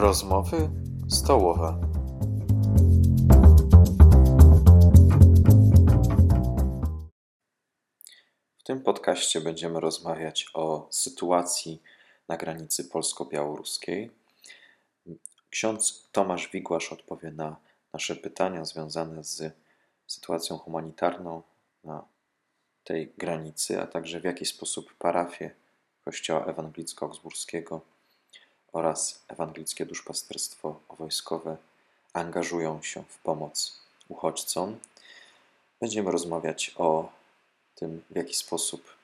[0.00, 0.70] Rozmowy
[1.08, 1.80] stołowe.
[8.58, 11.82] W tym podcaście będziemy rozmawiać o sytuacji
[12.28, 14.10] na granicy polsko-białoruskiej.
[15.50, 17.56] Ksiądz Tomasz Wigłasz odpowie na
[17.92, 19.52] nasze pytania związane z
[20.06, 21.42] sytuacją humanitarną
[21.84, 22.04] na
[22.84, 25.50] tej granicy, a także w jaki sposób parafie
[26.04, 27.80] Kościoła Ewangelicko-Augsburskiego
[28.72, 31.56] oraz Ewangelickie Duszpasterstwo Wojskowe
[32.12, 34.78] angażują się w pomoc uchodźcom.
[35.80, 37.12] Będziemy rozmawiać o
[37.74, 38.94] tym, w jaki sposób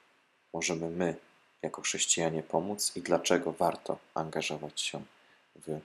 [0.53, 1.17] możemy my,
[1.63, 5.05] jako chrześcijanie, pomóc i dlaczego warto angażować się
[5.57, 5.81] w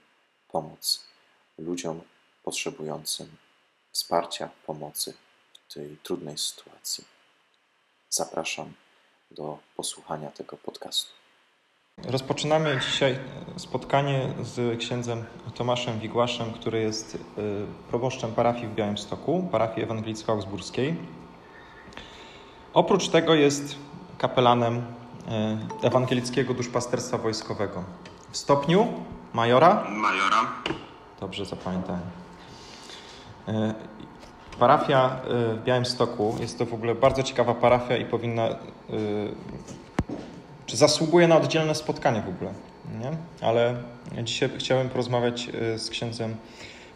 [0.48, 1.04] pomoc
[1.58, 2.02] ludziom
[2.44, 3.38] potrzebującym
[3.92, 5.14] wsparcia, pomocy
[5.70, 7.06] w tej trudnej sytuacji.
[8.10, 8.74] Zapraszam
[9.32, 11.21] do posłuchania tego podcastu.
[12.08, 13.20] Rozpoczynamy dzisiaj
[13.56, 15.24] spotkanie z księdzem
[15.56, 17.20] Tomaszem Wigłaszem, który jest y,
[17.90, 20.96] proboszczem parafii w Białymstoku, parafii ewangelicko-augsburskiej.
[22.74, 23.76] Oprócz tego jest
[24.18, 24.82] kapelanem y,
[25.88, 27.84] ewangelickiego duszpasterstwa wojskowego.
[28.32, 28.88] W stopniu
[29.34, 29.84] majora?
[29.90, 30.48] Majora.
[31.20, 32.02] Dobrze zapamiętałem.
[33.48, 33.74] Y,
[34.60, 38.48] parafia w Białymstoku jest to w ogóle bardzo ciekawa parafia i powinna
[40.72, 42.54] czy zasługuje na oddzielne spotkanie w ogóle.
[43.00, 43.12] Nie?
[43.48, 43.76] Ale
[44.24, 46.36] dzisiaj chciałem porozmawiać e, z księdzem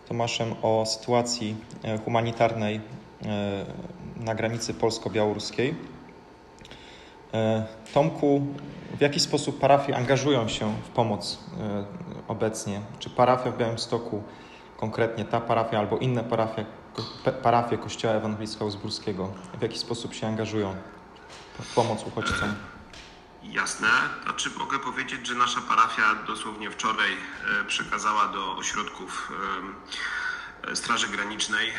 [0.08, 3.66] Tomaszem o sytuacji e, humanitarnej e,
[4.18, 5.76] na granicy polsko-białoruskiej.
[7.94, 8.42] Tomku,
[8.98, 11.40] w jaki sposób parafie angażują się w pomoc
[12.28, 12.82] obecnie?
[13.00, 14.24] Czy parafia w Białymstoku,
[14.78, 16.66] konkretnie ta parafia albo inne parafie,
[17.44, 19.28] parafie Kościoła Ewangelicko-Augsburskiego,
[19.60, 20.76] w jaki sposób się angażują
[21.60, 22.56] w pomoc uchodźcom?
[23.52, 23.90] Jasne.
[24.24, 29.32] Znaczy mogę powiedzieć, że nasza parafia dosłownie wczoraj e, przekazała do ośrodków
[30.68, 31.74] e, Straży Granicznej e,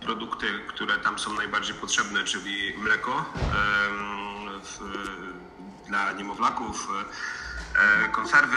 [0.00, 3.24] produkty, które tam są najbardziej potrzebne, czyli mleko
[5.86, 6.88] dla niemowlaków,
[8.12, 8.56] konserwy.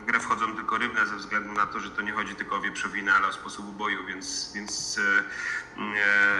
[0.00, 2.60] W grę wchodzą tylko rybne ze względu na to, że to nie chodzi tylko o
[2.60, 5.00] wieprzowinę, ale o sposób uboju, więc, więc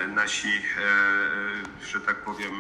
[0.08, 0.62] nasi,
[1.82, 2.52] że tak powiem,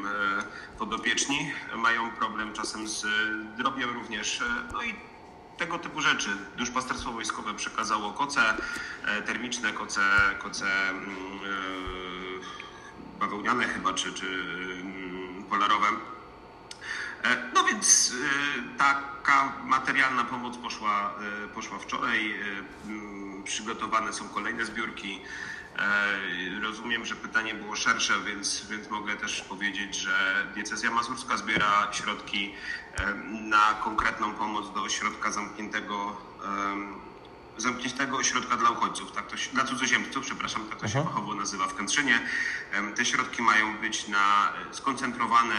[0.78, 3.06] podopieczni mają problem czasem z
[3.56, 4.44] drobiem również.
[4.72, 4.94] No i
[5.58, 6.30] tego typu rzeczy.
[6.56, 8.40] Duszpasterstwo wojskowe przekazało koce
[9.04, 10.00] e, termiczne, koce,
[10.38, 15.86] koce mm, e, bawełniane chyba, czy, czy mm, polarowe.
[17.24, 18.12] E, no więc
[18.78, 21.14] taka materialna pomoc poszła,
[21.54, 22.34] poszła wczoraj.
[23.44, 25.20] Przygotowane są kolejne zbiórki.
[25.78, 31.88] E, rozumiem, że pytanie było szersze, więc, więc mogę też powiedzieć, że diecezja mazurska zbiera
[31.92, 32.54] środki
[32.96, 36.28] e, na konkretną pomoc do ośrodka zamkniętego
[37.56, 41.66] zamkniętego ośrodka dla uchodźców, tak to się, dla cudzoziemców, przepraszam, tak to się fachowo nazywa
[41.66, 42.20] w Kętrzynie.
[42.96, 45.54] Te środki mają być na, skoncentrowane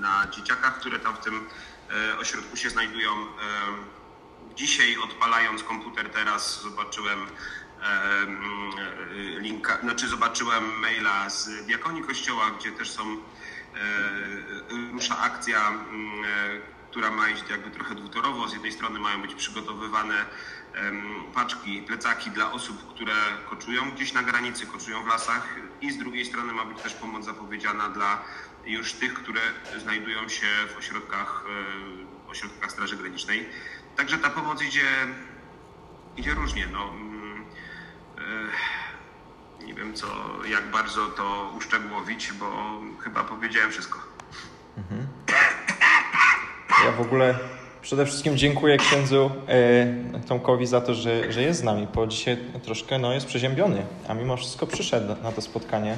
[0.00, 1.46] na dzieciakach, które tam w tym
[1.90, 3.10] e, ośrodku się znajdują.
[4.56, 7.26] Dzisiaj odpalając komputer teraz zobaczyłem
[9.38, 13.16] linka, znaczy zobaczyłem maila z diakonii kościoła, gdzie też są
[14.92, 15.72] rusza akcja,
[16.90, 18.48] która ma iść jakby trochę dwutorowo.
[18.48, 20.24] Z jednej strony mają być przygotowywane
[21.34, 23.14] paczki, plecaki dla osób, które
[23.50, 27.24] koczują gdzieś na granicy, koczują w lasach i z drugiej strony ma być też pomoc
[27.24, 28.22] zapowiedziana dla
[28.66, 29.40] już tych, które
[29.78, 31.44] znajdują się w ośrodkach,
[32.28, 33.48] ośrodkach Straży Granicznej.
[33.96, 34.88] Także ta pomoc idzie,
[36.16, 36.66] idzie różnie.
[36.72, 36.92] No,
[39.64, 40.06] nie wiem, co,
[40.44, 43.98] jak bardzo to uszczegółowić, bo chyba powiedziałem wszystko.
[44.76, 45.06] Mhm.
[46.84, 47.38] Ja w ogóle
[47.82, 52.36] przede wszystkim dziękuję księdzu e, Tomkowi za to, że, że jest z nami, bo dzisiaj
[52.62, 55.96] troszkę no, jest przeziębiony, a mimo wszystko przyszedł na to spotkanie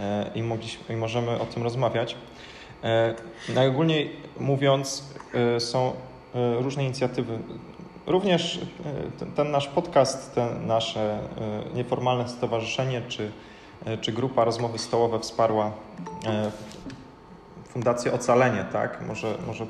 [0.00, 2.16] e, i, mogliśmy, i możemy o tym rozmawiać.
[2.84, 3.14] E,
[3.54, 5.04] najogólniej mówiąc,
[5.58, 5.92] są
[6.60, 7.38] różne inicjatywy
[8.06, 8.60] Również
[9.22, 11.18] e, ten nasz podcast, te nasze
[11.74, 13.30] nieformalne stowarzyszenie czy,
[14.00, 15.72] czy grupa Rozmowy Stołowe wsparła
[17.68, 19.06] Fundację Ocalenie, tak?
[19.08, 19.66] Może, może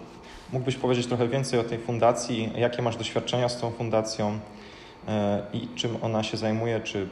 [0.53, 4.41] mógłbyś powiedzieć trochę więcej o tej fundacji, jakie masz doświadczenia z tą fundacją
[5.53, 7.09] i czym ona się zajmuje, czy,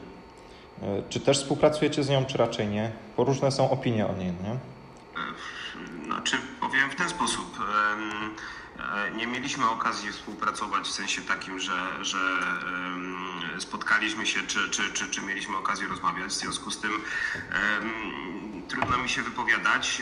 [1.09, 2.91] czy też współpracujecie z nią, czy raczej nie?
[3.17, 4.59] Bo różne są opinie o niej, nie?
[6.05, 7.59] Znaczy, powiem w ten sposób.
[8.79, 12.17] E, nie mieliśmy okazji współpracować w sensie takim, że, że
[13.59, 16.31] spotkaliśmy się, czy, czy, czy, czy mieliśmy okazję rozmawiać.
[16.31, 16.91] W związku z tym
[18.69, 20.01] trudno mi się wypowiadać.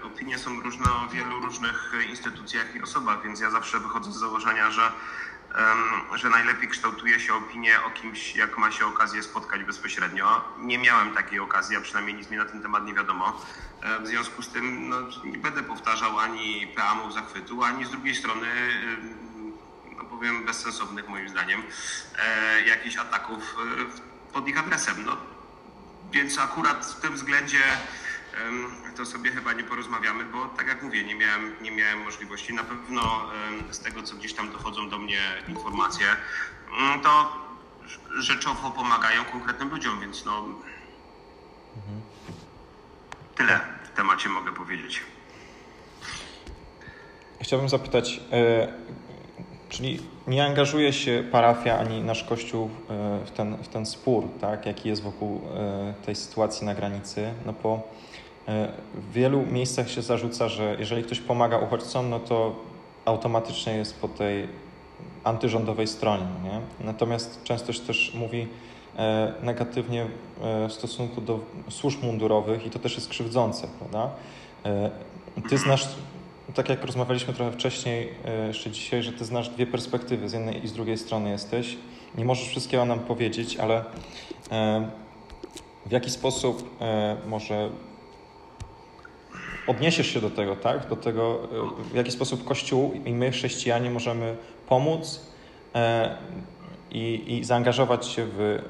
[0.00, 4.16] E, opinie są różne o wielu różnych instytucjach i osobach, więc ja zawsze wychodzę z
[4.16, 4.92] założenia, że,
[6.14, 10.44] że najlepiej kształtuje się opinię o kimś, jak ma się okazję spotkać bezpośrednio.
[10.58, 13.40] Nie miałem takiej okazji, a przynajmniej nic mi na ten temat nie wiadomo.
[13.82, 18.14] E, w związku z tym no, nie będę powtarzał ani peamów zachwytu, ani z drugiej
[18.14, 18.46] strony
[19.96, 21.62] no powiem bezsensownych moim zdaniem,
[22.18, 23.56] e, jakichś ataków
[24.32, 25.04] pod ich adresem.
[25.04, 25.16] No,
[26.12, 27.62] więc akurat w tym względzie
[28.96, 32.54] to sobie chyba nie porozmawiamy, bo tak jak mówię, nie miałem, nie miałem możliwości.
[32.54, 33.30] Na pewno
[33.70, 36.06] z tego, co gdzieś tam dochodzą do mnie informacje,
[36.78, 37.32] mm, to
[38.18, 40.44] rzeczowo pomagają konkretnym ludziom, więc no
[43.34, 45.02] tyle w temacie mogę powiedzieć.
[47.42, 48.72] Chciałbym zapytać, e,
[49.70, 54.66] Czyli nie angażuje się parafia ani nasz Kościół e, w ten, w ten spór, tak,
[54.66, 57.82] jaki jest wokół e, tej sytuacji na granicy, no bo
[58.48, 62.56] e, w wielu miejscach się zarzuca, że jeżeli ktoś pomaga uchodźcom, no to
[63.04, 64.48] automatycznie jest po tej
[65.24, 66.26] antyrządowej stronie.
[66.44, 66.86] Nie?
[66.86, 68.46] Natomiast często się też mówi
[69.42, 70.06] negatywnie
[70.68, 74.10] w stosunku do służb mundurowych i to też jest krzywdzące, prawda?
[75.48, 75.88] Ty znasz
[76.54, 80.64] tak jak rozmawialiśmy trochę wcześniej, e, jeszcze dzisiaj, że ty znasz dwie perspektywy, z jednej
[80.64, 81.76] i z drugiej strony jesteś.
[82.18, 83.84] Nie możesz wszystkiego nam powiedzieć, ale
[84.52, 84.90] e,
[85.86, 87.70] w jaki sposób e, może
[89.66, 90.88] odniesiesz się do tego, tak?
[90.88, 91.38] Do tego,
[91.92, 94.36] w jaki sposób Kościół i my, chrześcijanie, możemy
[94.68, 95.30] pomóc
[96.90, 98.62] i, i zaangażować się w,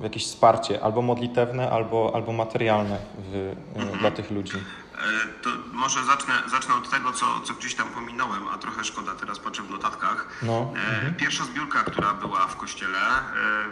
[0.00, 3.56] w jakieś wsparcie albo modlitewne, albo, albo materialne w,
[4.00, 4.58] dla tych ludzi.
[4.96, 9.14] E, to może zacznę, zacznę od tego, co, co gdzieś tam pominąłem, a trochę szkoda,
[9.14, 10.28] teraz patrzę w notatkach.
[10.42, 10.72] No.
[10.76, 11.14] E, mhm.
[11.14, 13.22] Pierwsza zbiórka, która była w kościele, e,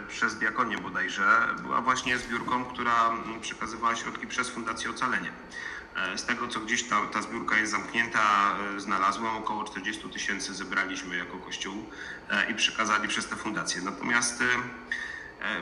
[0.07, 3.11] przez diakonię bodajże, była właśnie zbiórką, która
[3.41, 5.31] przekazywała środki przez Fundację Ocalenie.
[6.15, 11.37] Z tego, co gdzieś ta, ta zbiórka jest zamknięta, znalazłem około 40 tysięcy zebraliśmy jako
[11.37, 11.89] Kościół
[12.49, 13.81] i przekazali przez tę fundację.
[13.81, 14.43] Natomiast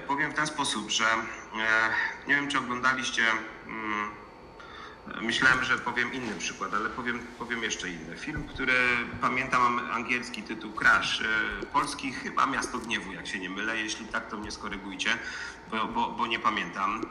[0.08, 1.06] powiem w ten sposób, że
[2.28, 3.24] nie wiem, czy oglądaliście
[3.68, 4.10] mm,
[5.22, 8.18] Myślałem, że powiem inny przykład, ale powiem, powiem jeszcze inny.
[8.18, 8.74] Film, który
[9.22, 11.22] pamiętam, angielski tytuł Crash.
[11.22, 13.78] E, polski chyba Miasto Gniewu, jak się nie mylę.
[13.78, 15.10] Jeśli tak, to mnie skorygujcie,
[15.72, 17.02] bo, bo, bo nie pamiętam.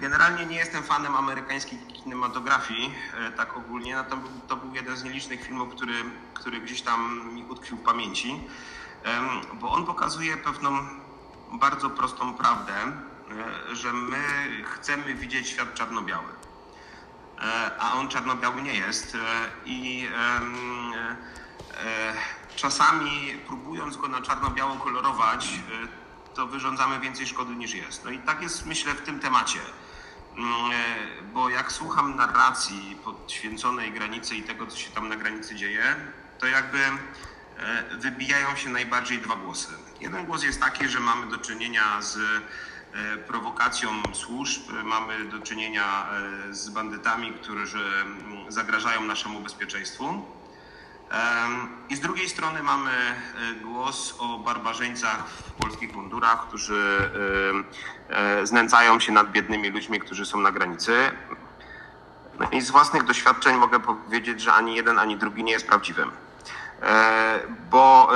[0.00, 4.04] Generalnie nie jestem fanem amerykańskiej kinematografii, e, tak ogólnie, no
[4.48, 5.94] to, był, jeden z nielicznych filmów, który,
[6.34, 8.40] który gdzieś tam mi utkwił w pamięci,
[9.60, 10.78] bo on pokazuje pewną
[11.52, 12.72] bardzo prostą prawdę,
[13.72, 14.22] że my
[14.64, 16.28] chcemy widzieć świat czarno-biały.
[17.38, 19.14] E, a on czarno-biały nie jest.
[19.14, 19.18] E,
[19.66, 20.08] I
[22.56, 25.48] czasami próbując go na czarno-biało kolorować,
[26.34, 28.04] to wyrządzamy więcej szkody niż jest.
[28.04, 29.60] No i tak jest myślę w tym temacie.
[30.36, 30.70] Mm,
[31.32, 35.96] bo jak słucham narracji podświęconej granicy i tego, co się tam na granicy dzieje,
[36.38, 36.78] to jakby
[37.98, 39.68] wybijają się najbardziej dwa głosy.
[40.00, 42.73] Jeden głos jest taki, że mamy do czynienia z E,
[43.26, 44.62] prowokacją służb.
[44.84, 46.06] Mamy do czynienia
[46.48, 50.22] e, z bandytami, którzy mm, zagrażają naszemu bezpieczeństwu.
[51.88, 57.10] I z drugiej strony mamy e, głos o barbarzyńcach w polskich mundurach, którzy
[58.42, 61.10] znęcają się nad biednymi ludźmi, którzy są na granicy.
[62.38, 66.10] No i z własnych doświadczeń mogę powiedzieć, że ani jeden, ani drugi nie jest prawdziwym.
[67.70, 68.08] Bo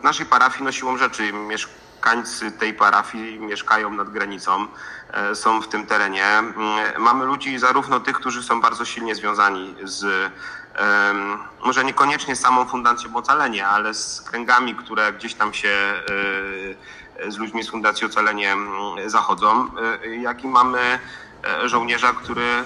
[0.00, 4.66] w naszej parafii no siłą rzeczy mieszka mieszkańcy tej parafii mieszkają nad granicą,
[5.12, 6.26] e, są w tym terenie.
[6.26, 6.54] Mm,
[6.98, 10.32] mamy ludzi, zarówno tych, którzy są bardzo silnie związani z,
[11.64, 17.62] może niekoniecznie samą Fundacją Ocalenie, ale z kręgami, które gdzieś tam się e, z ludźmi
[17.62, 19.68] z Fundacji Ocalenie mm, zachodzą,
[20.04, 20.98] e, jak i mamy
[21.64, 22.64] żołnierza, który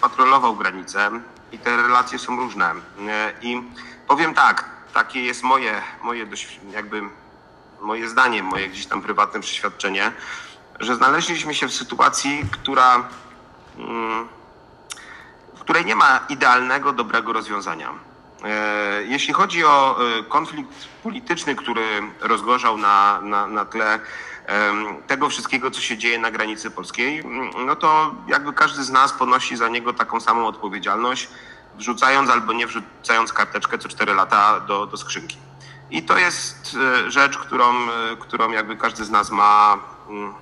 [0.00, 1.10] patrolował granicę
[1.52, 2.74] i te relacje są różne.
[3.42, 3.62] I
[4.08, 6.26] powiem tak, takie jest moje, moje
[6.70, 7.02] jakby
[7.80, 10.12] moje zdanie, moje gdzieś tam prywatne przeświadczenie,
[10.80, 13.08] że znaleźliśmy się w sytuacji, która,
[13.78, 14.28] mm,
[15.54, 17.90] w której nie ma idealnego, dobrego rozwiązania.
[18.44, 24.00] E, jeśli chodzi o e, konflikt polityczny, który rozgorzał na, na, na tle
[25.06, 29.12] tego wszystkiego, co się dzieje na granicy polskiej, mm, no to jakby każdy z nas
[29.12, 31.28] ponosi za niego taką samą odpowiedzialność,
[31.78, 35.49] wrzucając albo nie wrzucając karteczkę co cztery lata do, do skrzynki.
[35.90, 39.78] I to jest e, rzecz, którą, e, którą jakby każdy z nas ma,
[40.08, 40.34] mm,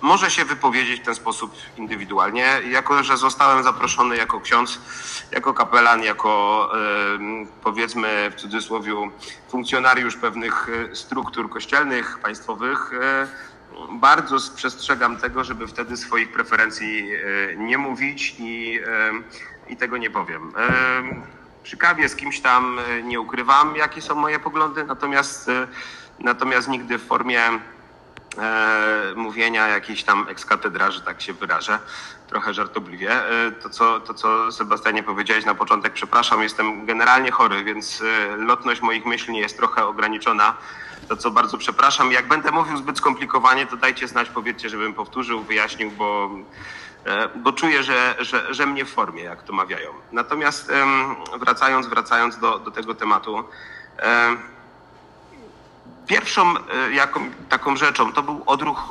[0.00, 2.60] może się wypowiedzieć w ten sposób indywidualnie.
[2.70, 4.80] Jako, że zostałem zaproszony jako ksiądz,
[5.32, 6.70] jako kapelan, jako
[7.62, 8.92] powiedzmy w cudzysłowie
[9.48, 12.90] funkcjonariusz pewnych e, struktur kościelnych, państwowych,
[13.90, 17.10] bardzo przestrzegam tego, żeby wtedy swoich preferencji
[17.56, 18.80] nie mówić i,
[19.68, 20.52] i tego nie powiem.
[21.64, 25.50] Przy kawie z kimś tam nie ukrywam, jakie są moje poglądy, natomiast,
[26.18, 27.40] natomiast nigdy w formie
[28.38, 31.78] e, mówienia jakiejś tam ekskatedra, że tak się wyrażę,
[32.28, 33.12] trochę żartobliwie.
[33.12, 38.36] E, to, co, to, co Sebastianie powiedziałeś na początek, przepraszam, jestem generalnie chory, więc e,
[38.36, 40.56] lotność moich myśli jest trochę ograniczona.
[41.08, 42.12] To co bardzo przepraszam.
[42.12, 46.44] Jak będę mówił zbyt skomplikowanie, to dajcie znać, powiedzcie, żebym powtórzył, wyjaśnił, bo, e,
[47.36, 49.90] bo czuję, że, że, że mnie w formie, jak to mawiają.
[50.12, 50.72] Natomiast
[51.38, 53.44] wracając, wracając do, do tego tematu,
[56.06, 58.90] Pierwszą e, jaką, taką rzeczą to był odruch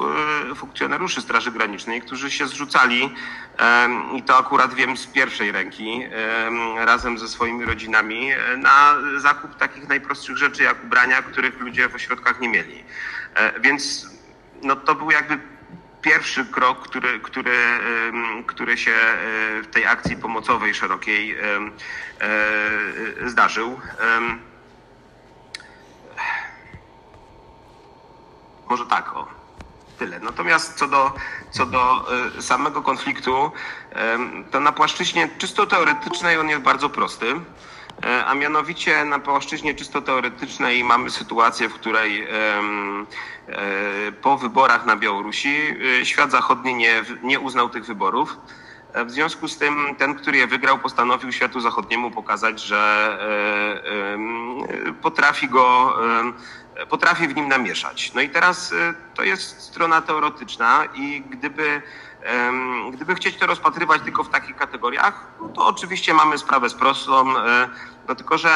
[0.51, 3.15] e, funkcjonariuszy Straży Granicznej, którzy się zrzucali
[4.13, 6.01] i to akurat wiem z pierwszej ręki
[6.77, 11.95] razem ze swoimi rodzinami e, na zakup takich najprostszych rzeczy jak ubrania, których ludzie w
[11.95, 12.83] ośrodkach nie mieli.
[13.61, 14.07] Więc
[14.61, 15.39] no, to był jakby
[16.03, 17.57] pierwszy krok, który, który,
[18.47, 18.95] który się
[19.63, 21.37] w tej akcji pomocowej szerokiej
[23.25, 23.79] zdarzył.
[28.69, 29.27] Może tak, o.
[29.99, 30.19] Tyle.
[30.19, 31.11] Natomiast co do,
[31.51, 32.05] co do
[32.37, 33.51] y, samego konfliktu,
[34.51, 37.25] to na płaszczyźnie czysto teoretycznej on jest bardzo prosty.
[38.03, 42.27] E, a mianowicie na płaszczyźnie czysto teoretycznej mamy sytuację, w której e,
[44.21, 45.55] po wyborach na Białorusi
[46.01, 48.37] y, świat zachodni nie, nie uznał tych wyborów.
[48.93, 53.17] E, w związku z tym ten, który je wygrał, postanowił światu zachodniemu pokazać, że
[55.01, 55.95] potrafi go
[56.89, 58.13] potrafi w nim namieszać.
[58.13, 61.81] No i teraz y, to jest strona teoretyczna i gdyby,
[62.91, 67.37] gdyby chcieć to rozpatrywać tylko w takich kategoriach, no to oczywiście mamy sprawę z prostą,
[67.37, 67.69] e,
[68.07, 68.49] no tylko że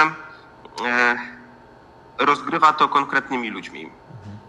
[0.86, 1.18] e,
[2.18, 3.90] rozgrywa to konkretnymi ludźmi.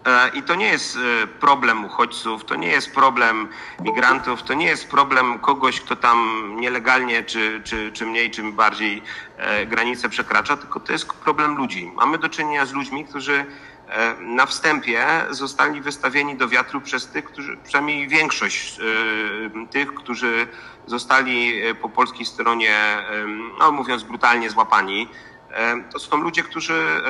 [0.06, 0.98] E, I to nie jest
[1.40, 3.48] problem uchodźców, to nie jest problem
[3.80, 9.02] migrantów, to nie jest problem kogoś, kto tam nielegalnie, czy, czy, czy mniej, czy bardziej
[9.66, 11.92] granice przekracza, tylko to jest problem ludzi.
[11.96, 13.46] Mamy do czynienia z ludźmi, którzy
[13.88, 20.46] E, na wstępie zostali wystawieni do wiatru przez tych, którzy, przynajmniej większość e, tych, którzy
[20.86, 22.74] zostali e, po polskiej stronie,
[23.58, 25.08] no mówiąc brutalnie, złapani.
[25.92, 27.02] To są ludzie, którzy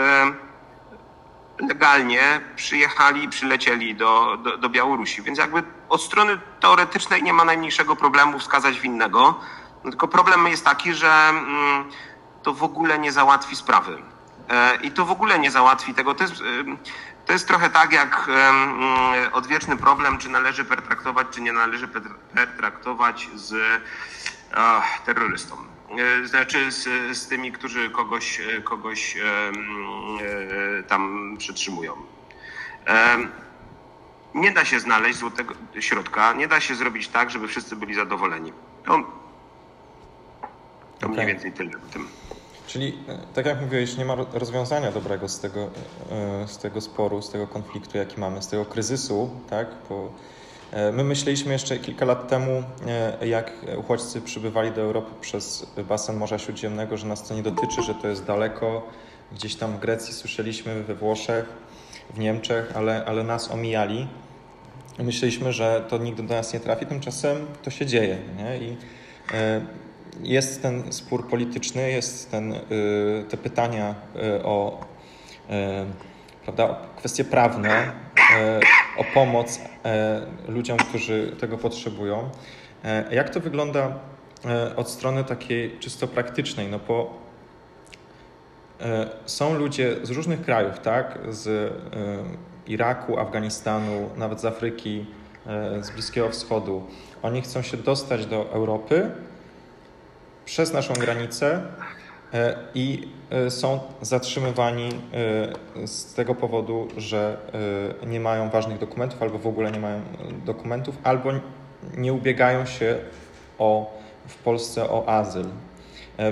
[1.59, 5.23] legalnie przyjechali, przylecieli do, do, do Białorusi.
[5.23, 9.41] Więc jakby od strony teoretycznej nie ma najmniejszego problemu wskazać winnego.
[9.83, 11.85] Tylko problem jest taki, że mm,
[12.43, 14.03] to w ogóle nie załatwi sprawy.
[14.49, 16.15] E, i to w ogóle nie załatwi tego.
[16.15, 16.35] To jest,
[17.27, 18.31] to jest trochę tak jak
[19.33, 21.89] odwieczny problem, czy należy pertraktować, czy nie należy
[22.35, 23.55] pertraktować z
[25.05, 25.68] terrorystą.
[25.91, 26.85] E, znaczy z,
[27.19, 29.23] z tymi, którzy kogoś, kogoś e,
[30.83, 31.93] tam przytrzymują.
[34.35, 38.53] Nie da się znaleźć złotego środka, nie da się zrobić tak, żeby wszyscy byli zadowoleni.
[38.85, 38.99] To,
[41.01, 42.09] to mniej więcej tyle o tym.
[42.67, 45.71] Czyli, e, tak jak mówiłeś, nie ma rozwiązania dobrego z tego,
[46.11, 49.69] e, z tego sporu, z tego konfliktu, jaki mamy, z tego kryzysu, tak?
[49.89, 50.38] Bo e,
[50.93, 52.63] my myśleliśmy jeszcze kilka lat temu,
[53.27, 57.95] jak uchodźcy przybywali do Europy przez basen Morza Śródziemnego, że nas to nie dotyczy, że
[57.95, 58.89] to jest daleko.
[59.33, 61.45] Gdzieś tam w Grecji słyszeliśmy, we Włoszech,
[62.15, 64.09] w Niemczech, ale, ale nas omijali.
[64.99, 68.19] Myśleliśmy, że to nigdy do nas nie trafi, tymczasem to się dzieje.
[68.37, 68.59] Nie?
[68.59, 68.77] I
[70.23, 72.55] jest ten spór polityczny, jest ten,
[73.29, 73.95] te pytania
[74.45, 74.81] o
[76.43, 77.93] prawda, kwestie prawne,
[78.97, 79.61] o pomoc
[80.49, 82.31] ludziom, którzy tego potrzebują.
[83.11, 83.99] Jak to wygląda
[84.77, 86.69] od strony takiej czysto praktycznej?
[86.69, 87.19] No bo
[89.27, 91.19] są ludzie z różnych krajów, tak?
[91.29, 91.73] Z
[92.67, 95.07] Iraku, Afganistanu, nawet z Afryki,
[95.81, 96.87] z Bliskiego Wschodu.
[97.23, 99.11] Oni chcą się dostać do Europy,
[100.45, 101.63] przez naszą granicę e,
[102.75, 104.89] i e, są zatrzymywani
[105.77, 107.37] e, z tego powodu, że
[108.07, 110.01] nie mają ważnych dokumentów albo w ogóle nie mają
[110.45, 111.31] dokumentów, albo
[111.97, 112.99] nie ubiegają się
[113.59, 115.47] o, w Polsce o azyl.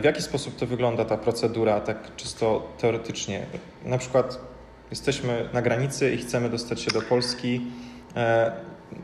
[0.00, 3.46] W jaki sposób to wygląda ta procedura, tak czysto teoretycznie?
[3.84, 4.40] Na przykład
[4.90, 7.60] jesteśmy na granicy i chcemy dostać się do Polski.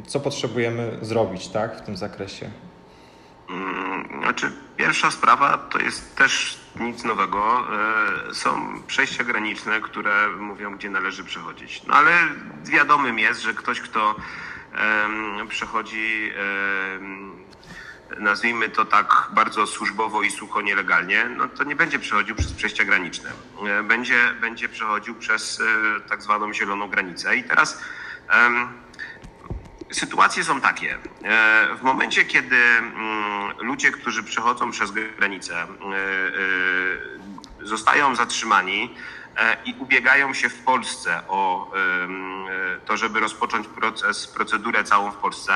[0.06, 2.50] Co potrzebujemy zrobić tak, w tym zakresie?
[3.50, 7.66] Mm, znaczy, pierwsza sprawa to jest też nic nowego.
[8.30, 11.82] E, są przejścia graniczne, które mówią, gdzie należy przechodzić.
[11.87, 12.11] No ale
[12.64, 14.16] wiadomym jest, że ktoś, kto
[15.49, 16.32] przechodzi,
[18.18, 22.84] nazwijmy to tak bardzo służbowo i sucho nielegalnie, no to nie będzie przechodził przez przejścia
[22.84, 23.30] graniczne.
[23.66, 27.37] E, będzie, będzie przechodził przez e, tak zwaną zieloną granicę.
[27.37, 27.82] I teraz
[29.92, 30.99] sytuacje są takie.
[31.25, 35.66] E, w momencie, kiedy mm, ludzie, którzy przechodzą przez granicę, e,
[37.62, 38.94] e, zostają zatrzymani
[39.64, 41.72] i ubiegają się w Polsce o
[42.87, 45.52] to, żeby rozpocząć proces, procedurę całą w Polsce,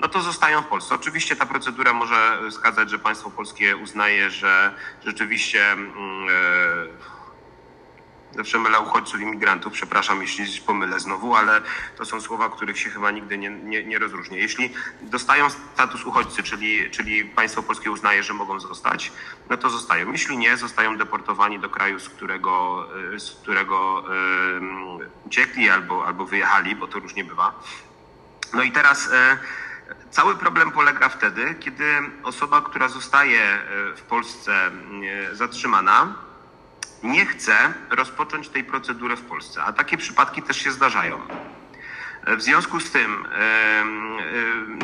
[0.00, 0.94] no to zostają w Polsce.
[0.94, 5.76] Oczywiście ta procedura może wskazać, że państwo polskie uznaje, że rzeczywiście
[8.58, 11.60] mylę uchodźców i migrantów, przepraszam jeśli pomylę znowu, ale
[11.96, 14.38] to są słowa, których się chyba nigdy nie, nie, nie rozróżnię.
[14.38, 19.12] Jeśli dostają status uchodźcy, czyli, czyli państwo polskie uznaje, że mogą zostać,
[19.50, 20.12] no to zostają.
[20.12, 22.86] Jeśli nie, zostają deportowani do kraju, z którego,
[23.18, 24.04] z którego
[24.54, 27.52] um, uciekli albo, albo wyjechali, bo to różnie bywa.
[28.54, 29.38] No i teraz e,
[30.10, 31.84] cały problem polega wtedy, kiedy
[32.22, 33.58] osoba, która zostaje e,
[33.96, 34.52] w Polsce
[35.32, 36.14] e, zatrzymana,
[37.02, 37.56] nie chce
[37.90, 41.20] rozpocząć tej procedury w Polsce, a takie przypadki też się zdarzają.
[42.36, 43.26] W związku z tym,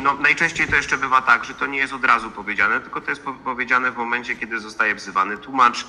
[0.03, 3.09] no, najczęściej to jeszcze bywa tak, że to nie jest od razu powiedziane, tylko to
[3.09, 5.87] jest powiedziane w momencie, kiedy zostaje wzywany tłumacz,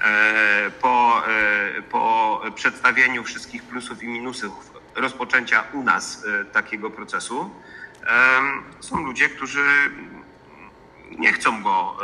[0.00, 7.50] e, po, e, po przedstawieniu wszystkich plusów i minusów rozpoczęcia u nas e, takiego procesu.
[8.80, 9.64] Są ludzie, którzy
[11.10, 11.96] nie chcą go,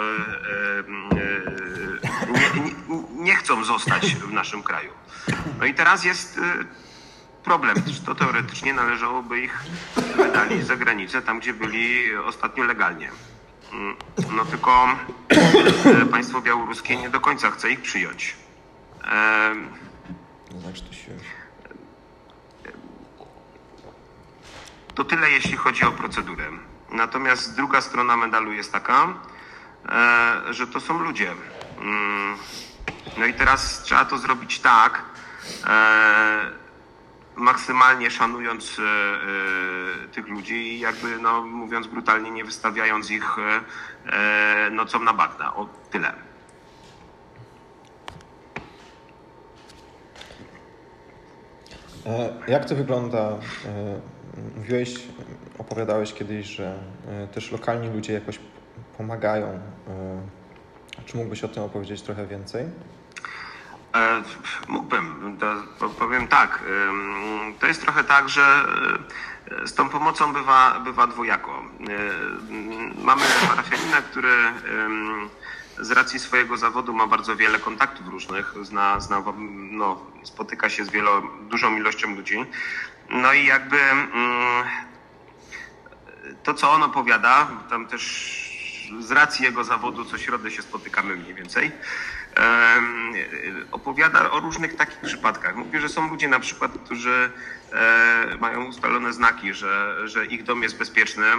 [2.32, 2.74] nie, nie,
[3.14, 4.92] nie chcą zostać w naszym kraju.
[5.58, 6.40] No i teraz jest
[7.44, 7.76] problem,
[8.06, 9.64] to teoretycznie należałoby ich
[10.16, 13.10] wydali za granicę, tam gdzie byli ostatnio legalnie.
[13.72, 13.96] Mm,
[14.36, 14.88] no tylko
[15.84, 18.36] e, państwo białoruskie nie do końca chce ich przyjąć.
[20.90, 21.12] Się...
[24.94, 26.44] To tyle, jeśli chodzi o procedurę.
[26.92, 29.14] Natomiast druga strona medalu jest taka,
[29.88, 31.32] e, że to są ludzie.
[31.78, 32.36] Mm,
[33.18, 35.02] no i teraz trzeba to zrobić tak,
[35.66, 36.50] e,
[37.36, 43.36] maksymalnie szanując e, tych ludzi i jakby, no, mówiąc brutalnie, nie wystawiając ich
[44.70, 45.54] nocą na bagna.
[45.54, 46.12] O tyle.
[52.48, 53.38] Jak to wygląda?
[54.56, 54.94] Mówiłeś,
[55.58, 56.78] opowiadałeś kiedyś, że
[57.34, 58.38] też lokalni ludzie jakoś
[58.98, 59.60] pomagają
[61.06, 62.66] czy mógłbyś o tym opowiedzieć trochę więcej?
[63.94, 64.22] E,
[64.68, 65.38] mógłbym.
[65.98, 66.64] Powiem tak.
[67.60, 68.64] To jest trochę tak, że
[69.62, 71.50] e, z tą pomocą bywa, bywa dwojako.
[71.52, 71.64] E,
[73.04, 74.34] mamy parafianina, który
[75.78, 79.22] z racji swojego zawodu ma bardzo wiele kontaktów różnych, zna, zna,
[79.70, 82.46] no, spotyka się z wielo, dużą ilością ludzi.
[83.10, 83.76] No i jakby
[86.42, 88.40] to, co on opowiada, tam też
[89.00, 91.72] z racji jego zawodu co środę się spotykamy mniej więcej,
[93.72, 95.56] opowiada o różnych takich przypadkach.
[95.56, 97.30] Mówi, że są ludzie na przykład, którzy
[97.72, 101.36] e, mają ustalone znaki, że, że ich dom jest bezpieczny, e,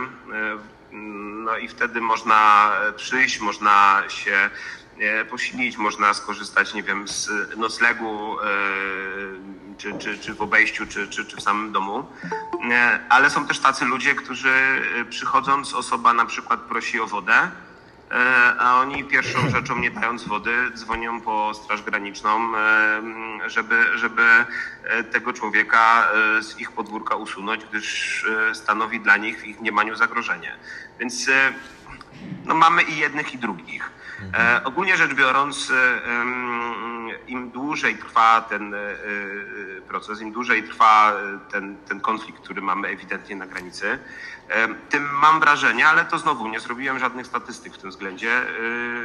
[1.46, 4.50] no i wtedy można przyjść, można się
[5.00, 8.38] e, posilić, można skorzystać, nie wiem, z noclegu
[9.82, 12.08] czy, czy, czy w obejściu, czy, czy, czy w samym domu.
[13.10, 14.54] Ale są też tacy ludzie, którzy
[15.10, 20.72] przychodząc, osoba na przykład prosi o wodę, e, a oni pierwszą rzeczą, nie dając wody,
[20.74, 24.24] dzwonią po Straż Graniczną, e, żeby, żeby
[24.84, 26.08] e, tego człowieka
[26.42, 30.56] z ich podwórka usunąć, gdyż stanowi dla nich w ich mniemaniu zagrożenie.
[31.00, 31.30] Więc
[32.46, 33.92] no, mamy i jednych, i drugich.
[34.34, 36.02] E, ogólnie rzecz biorąc, e,
[37.28, 38.78] im dłużej trwa ten e,
[39.88, 41.14] proces, im dłużej trwa
[41.52, 44.00] ten, ten konflikt, który mamy ewidentnie na granicy,
[44.90, 48.42] tym mam wrażenie, ale to znowu nie zrobiłem żadnych statystyk w tym względzie.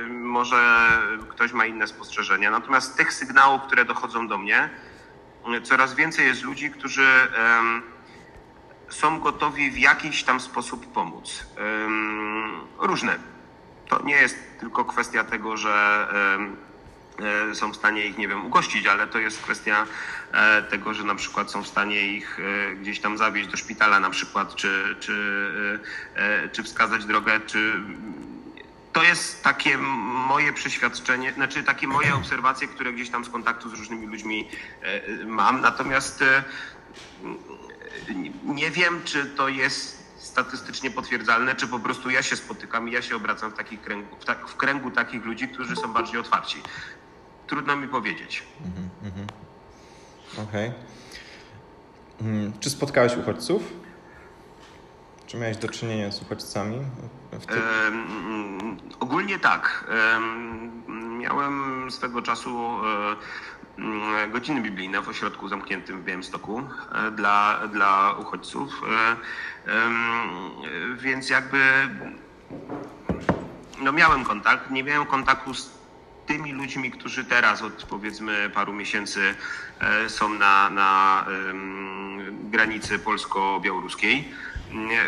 [0.08, 0.88] Może
[1.28, 2.50] ktoś ma inne spostrzeżenia.
[2.50, 4.70] Natomiast tych sygnałów, które dochodzą do mnie,
[5.62, 7.08] coraz więcej jest ludzi, którzy
[8.88, 11.46] są gotowi w jakiś tam sposób pomóc.
[12.78, 13.18] Różne
[13.88, 16.75] to nie jest tylko kwestia tego, że e,
[17.54, 19.86] są w stanie ich, nie wiem, ugościć, ale to jest kwestia
[20.32, 24.00] e, tego, że na przykład są w stanie ich e, gdzieś tam zawieźć do szpitala
[24.00, 25.80] na przykład, czy, czy,
[26.52, 27.72] czy wskazać drogę, czy
[28.92, 29.78] to jest takie
[30.28, 34.48] moje przeświadczenie, znaczy takie moje obserwacje, które gdzieś tam z kontaktu z różnymi ludźmi
[35.26, 35.60] mam.
[35.60, 36.24] Natomiast
[38.44, 43.02] nie wiem, czy to jest statystycznie potwierdzalne, czy po prostu ja się spotykam i ja
[43.02, 46.62] się obracam w, takich kręgu, w, tak, w kręgu takich ludzi, którzy są bardziej otwarci.
[47.46, 48.42] Trudno mi powiedzieć.
[48.64, 49.26] Mhm, mhm.
[50.48, 50.68] Okej.
[50.68, 50.80] Okay.
[52.18, 53.72] Hmm, czy spotkałeś uchodźców?
[55.26, 56.76] Czy miałeś do czynienia z uchodźcami?
[56.76, 59.84] Um, ogólnie tak.
[60.14, 62.70] Um, miałem swego czasu
[63.78, 66.62] mm, godziny biblijne w ośrodku zamkniętym w Białymstoku
[67.12, 68.82] dla, dla uchodźców.
[70.98, 71.58] Więc jakby
[73.80, 75.75] no miałem kontakt, nie miałem kontaktu z
[76.26, 79.34] tymi ludźmi, którzy teraz od powiedzmy paru miesięcy
[79.80, 81.24] e, są na, na
[82.50, 84.28] granicy polsko-białoruskiej.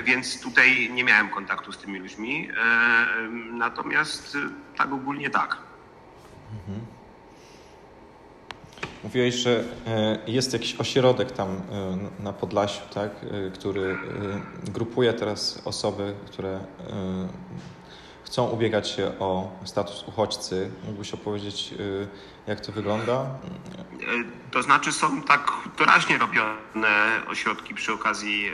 [0.05, 2.49] Więc tutaj nie miałem kontaktu z tymi ludźmi.
[2.51, 5.57] E, natomiast e, tak ogólnie tak.
[6.53, 6.87] Mhm.
[9.05, 9.65] Mówiłeś, że
[10.27, 11.61] jest jakiś ośrodek tam
[12.21, 13.11] na Podlasiu, tak,
[13.55, 13.99] który
[14.65, 16.61] grupuje teraz osoby, które
[18.29, 20.71] chcą ubiegać się o status uchodźcy.
[20.87, 22.09] Mógłbyś opowiedzieć, y,
[22.47, 23.27] jak to wygląda?
[24.03, 28.53] Y, to znaczy są tak doraźnie robione ośrodki przy okazji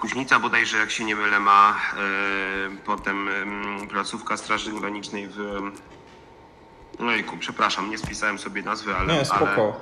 [0.00, 1.76] Kuźnica bodajże, jak się nie mylę, ma
[2.62, 3.28] um, potem
[3.90, 5.70] placówka Straży Granicznej w
[6.98, 9.14] Ojku, przepraszam, nie spisałem sobie nazwy, ale...
[9.14, 9.76] Nie, spoko.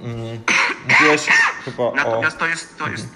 [0.00, 0.12] Ale...
[0.12, 0.40] Mm,
[0.88, 1.26] mówiłeś
[1.64, 2.40] chyba Natomiast o...
[2.40, 3.08] to jest, to jest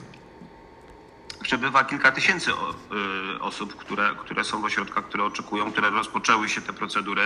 [1.45, 6.61] przebywa kilka tysięcy y, osób, które, które są w ośrodkach, które oczekują, które rozpoczęły się
[6.61, 7.23] te procedury.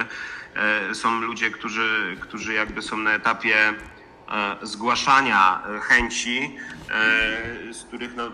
[0.54, 6.57] E, są ludzie, którzy, którzy jakby są na etapie e, zgłaszania chęci,
[6.90, 8.31] e, z których no,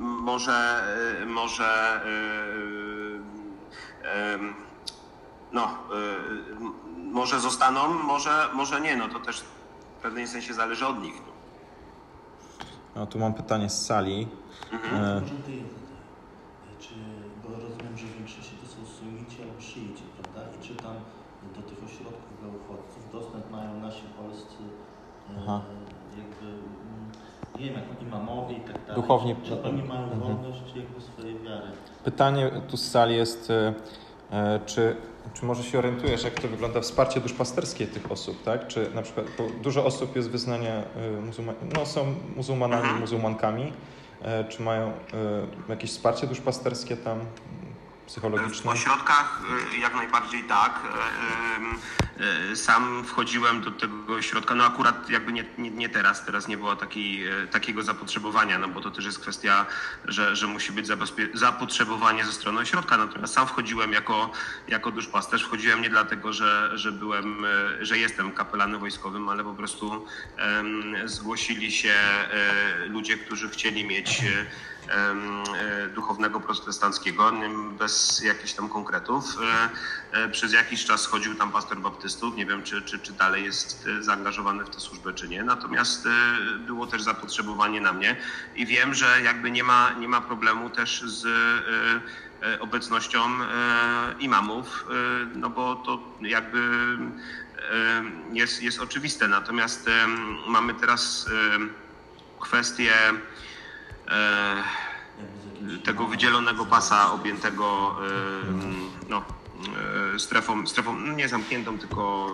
[0.00, 0.82] może,
[1.26, 2.00] może
[5.52, 5.78] no,
[6.96, 8.96] może zostaną, może, może nie.
[8.96, 9.40] No to też
[9.98, 11.14] w pewnym sensie zależy od nich.
[12.96, 14.28] No, tu mam pytanie z sali.
[14.72, 15.16] Mhm.
[15.16, 15.22] E...
[16.80, 16.94] Czy,
[17.42, 20.40] bo rozumiem, że w większości to są sunici albo szyici, prawda?
[20.56, 20.94] I czy tam
[21.56, 24.62] do tych ośrodków dla uchodźców dostęp mają nasi polscy
[25.30, 25.60] e, Aha.
[26.18, 27.10] jakby, mm,
[27.58, 29.02] nie wiem, jak imamowie i tak dalej.
[29.02, 29.36] Duchowni.
[29.44, 30.20] Czy oni mają mhm.
[30.20, 31.66] wolność jakby swojej wiary?
[32.04, 33.74] Pytanie tu z sali jest, e,
[34.30, 34.96] e, czy
[35.34, 38.66] czy może się orientujesz, jak to wygląda wsparcie duszpasterskie tych osób, tak?
[38.66, 39.26] Czy na przykład,
[39.62, 40.82] dużo osób jest wyznania
[41.26, 43.00] muzułman, no są muzułmanami, mhm.
[43.00, 44.01] muzułmankami, E,
[44.48, 44.92] czy mają e,
[45.68, 47.20] jakieś wsparcie duszpasterskie tam
[48.12, 48.70] psychologiczne?
[48.70, 49.40] W ośrodkach
[49.74, 50.80] e, jak najbardziej tak.
[52.54, 56.76] Sam wchodziłem do tego ośrodka, no akurat jakby nie, nie, nie teraz, teraz nie było
[56.76, 59.66] takiej, takiego zapotrzebowania, no bo to też jest kwestia,
[60.04, 60.86] że, że musi być
[61.34, 62.96] zapotrzebowanie ze strony ośrodka.
[62.96, 64.30] Natomiast sam wchodziłem jako,
[64.68, 67.46] jako duszpasterz, wchodziłem nie dlatego, że, że byłem,
[67.80, 70.06] że jestem kapelanem wojskowym, ale po prostu
[70.56, 71.94] um, zgłosili się
[72.88, 74.22] ludzie, którzy chcieli mieć
[75.94, 77.32] duchownego protestanckiego,
[77.78, 79.24] bez jakichś tam konkretów.
[80.12, 83.44] E, e, przez jakiś czas chodził tam pastor baptystów, nie wiem czy, czy, czy dalej
[83.44, 85.44] jest zaangażowany w tę służbę, czy nie.
[85.44, 86.08] Natomiast
[86.66, 88.16] było też zapotrzebowanie na mnie
[88.56, 91.26] i wiem, że jakby nie ma, nie ma problemu też z
[92.60, 93.20] obecnością
[94.18, 94.86] imamów,
[95.34, 96.58] no bo to jakby
[98.32, 99.28] jest, jest oczywiste.
[99.28, 99.90] Natomiast
[100.46, 101.30] mamy teraz
[102.40, 103.31] kwestię E,
[105.84, 109.22] tego wydzielonego pasa objętego e, no,
[110.14, 112.30] e, strefą, strefą no, nie zamkniętą, tylko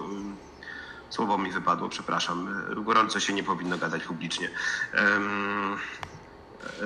[1.11, 2.65] słowo mi wypadło, przepraszam.
[2.85, 4.51] Gorąco się nie powinno gadać publicznie.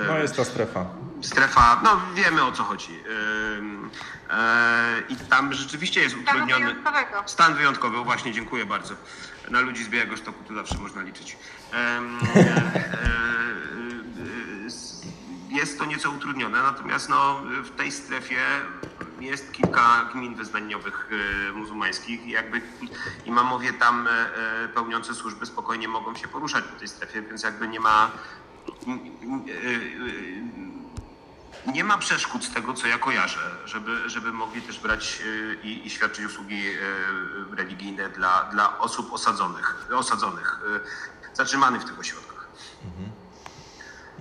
[0.09, 0.87] No jest ta strefa.
[1.23, 3.01] Strefa, no wiemy o co chodzi.
[5.09, 6.75] I tam rzeczywiście jest utrudniony.
[7.27, 8.95] Stan wyjątkowy, właśnie dziękuję bardzo.
[9.51, 11.37] Na ludzi z Białego Stoku to zawsze można liczyć
[15.53, 18.41] jest to nieco utrudnione, natomiast no, w tej strefie
[19.21, 21.11] jest kilka gmin wyznaniowych
[21.49, 22.61] e, muzułmańskich i jakby
[23.25, 27.81] imamowie tam e, pełniące służby spokojnie mogą się poruszać po tej strefie, więc jakby nie
[27.81, 28.11] ma
[31.67, 35.87] nie ma przeszkód z tego, co ja kojarzę, żeby, żeby mogli też brać e, i,
[35.87, 36.63] i świadczyć usługi
[37.53, 40.61] religijne dla, dla osób osadzonych, osadzonych,
[41.35, 42.49] zatrzymanych w tych ośrodkach.
[42.85, 43.12] Mhm.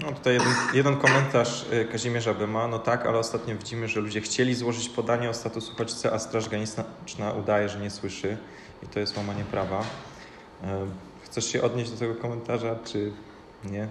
[0.02, 2.68] No tutaj jeden, jeden komentarz y, Kazimierza Byma.
[2.68, 6.50] No tak, ale ostatnio widzimy, że ludzie chcieli złożyć podanie o status uchodźcy, a Straż
[6.50, 8.38] Graniczna udaje, że nie słyszy
[8.84, 9.82] i to jest łamanie prawa.
[9.82, 9.86] Y,
[11.24, 13.12] chcesz się odnieść do tego komentarza, czy
[13.64, 13.88] nie?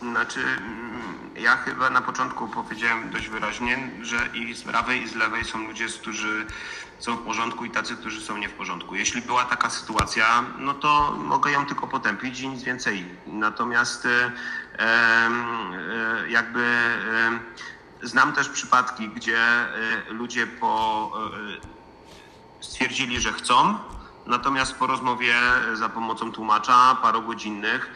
[0.00, 1.00] Znaczy, mm,
[1.36, 5.66] ja chyba na początku powiedziałem dość wyraźnie, że i z prawej, i z lewej są
[5.66, 6.46] ludzie, którzy
[6.98, 8.94] są w porządku i tacy, którzy są nie w porządku.
[8.94, 13.04] Jeśli była taka sytuacja, no to mogę ją tylko potępić i nic więcej.
[13.26, 14.32] Natomiast e,
[16.28, 17.38] jakby e,
[18.02, 19.38] znam też przypadki, gdzie
[20.08, 21.12] ludzie po,
[22.60, 23.74] stwierdzili, że chcą,
[24.26, 25.34] natomiast po rozmowie
[25.74, 27.90] za pomocą tłumacza parogodzinnych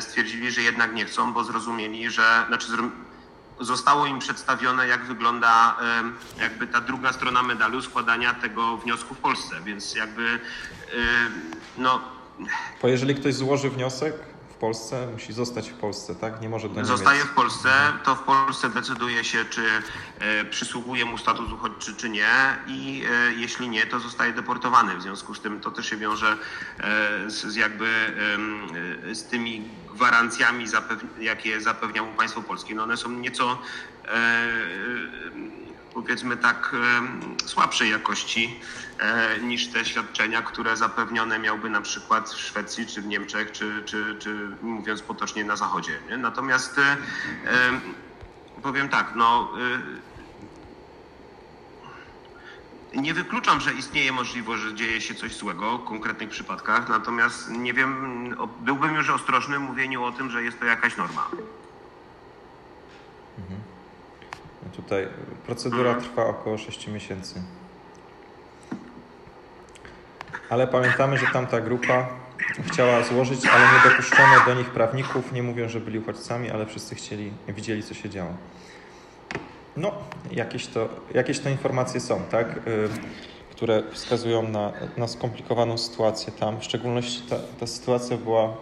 [0.00, 2.66] stwierdzili, że jednak nie chcą, bo zrozumieli, że znaczy
[3.60, 5.76] zostało im przedstawione, jak wygląda
[6.40, 10.38] jakby ta druga strona medalu składania tego wniosku w Polsce, więc jakby
[11.78, 12.00] no...
[12.82, 14.31] Bo jeżeli ktoś złoży wniosek,
[14.62, 16.40] Polsce, musi zostać w Polsce, tak?
[16.40, 16.88] Nie może do Niemiec.
[16.88, 17.70] Zostaje w Polsce,
[18.04, 19.62] to w Polsce decyduje się, czy
[20.18, 24.96] e, przysługuje mu status uchodźczy, czy nie i e, jeśli nie, to zostaje deportowany.
[24.96, 26.36] W związku z tym to też się wiąże
[26.80, 27.88] e, z, z jakby
[29.12, 30.64] z tymi gwarancjami,
[31.20, 32.74] jakie zapewnia mu państwo polskie.
[32.74, 33.58] No one są nieco
[35.94, 36.76] powiedzmy tak
[37.46, 38.60] słabszej jakości
[39.42, 44.16] niż te świadczenia, które zapewnione miałby na przykład w Szwecji czy w Niemczech, czy, czy,
[44.18, 45.98] czy mówiąc potocznie na Zachodzie.
[46.10, 46.16] Nie?
[46.16, 46.96] Natomiast e,
[48.62, 49.48] powiem tak, no
[52.94, 57.50] e, nie wykluczam, że istnieje możliwość, że dzieje się coś złego w konkretnych przypadkach, natomiast
[57.50, 61.26] nie wiem, byłbym już ostrożny w mówieniu o tym, że jest to jakaś norma.
[63.38, 63.60] Mhm.
[64.76, 65.08] Tutaj
[65.46, 67.42] procedura trwa około 6 miesięcy.
[70.52, 72.08] Ale pamiętamy, że tamta grupa
[72.72, 75.32] chciała złożyć, ale nie dopuszczono do nich prawników.
[75.32, 78.30] Nie mówią, że byli uchodźcami, ale wszyscy chcieli, widzieli, co się działo.
[79.76, 79.92] No,
[80.30, 82.56] jakieś to, jakieś to informacje są, tak?
[82.56, 82.88] Y,
[83.50, 86.60] które wskazują na, na skomplikowaną sytuację tam.
[86.60, 88.54] W szczególności ta, ta sytuacja była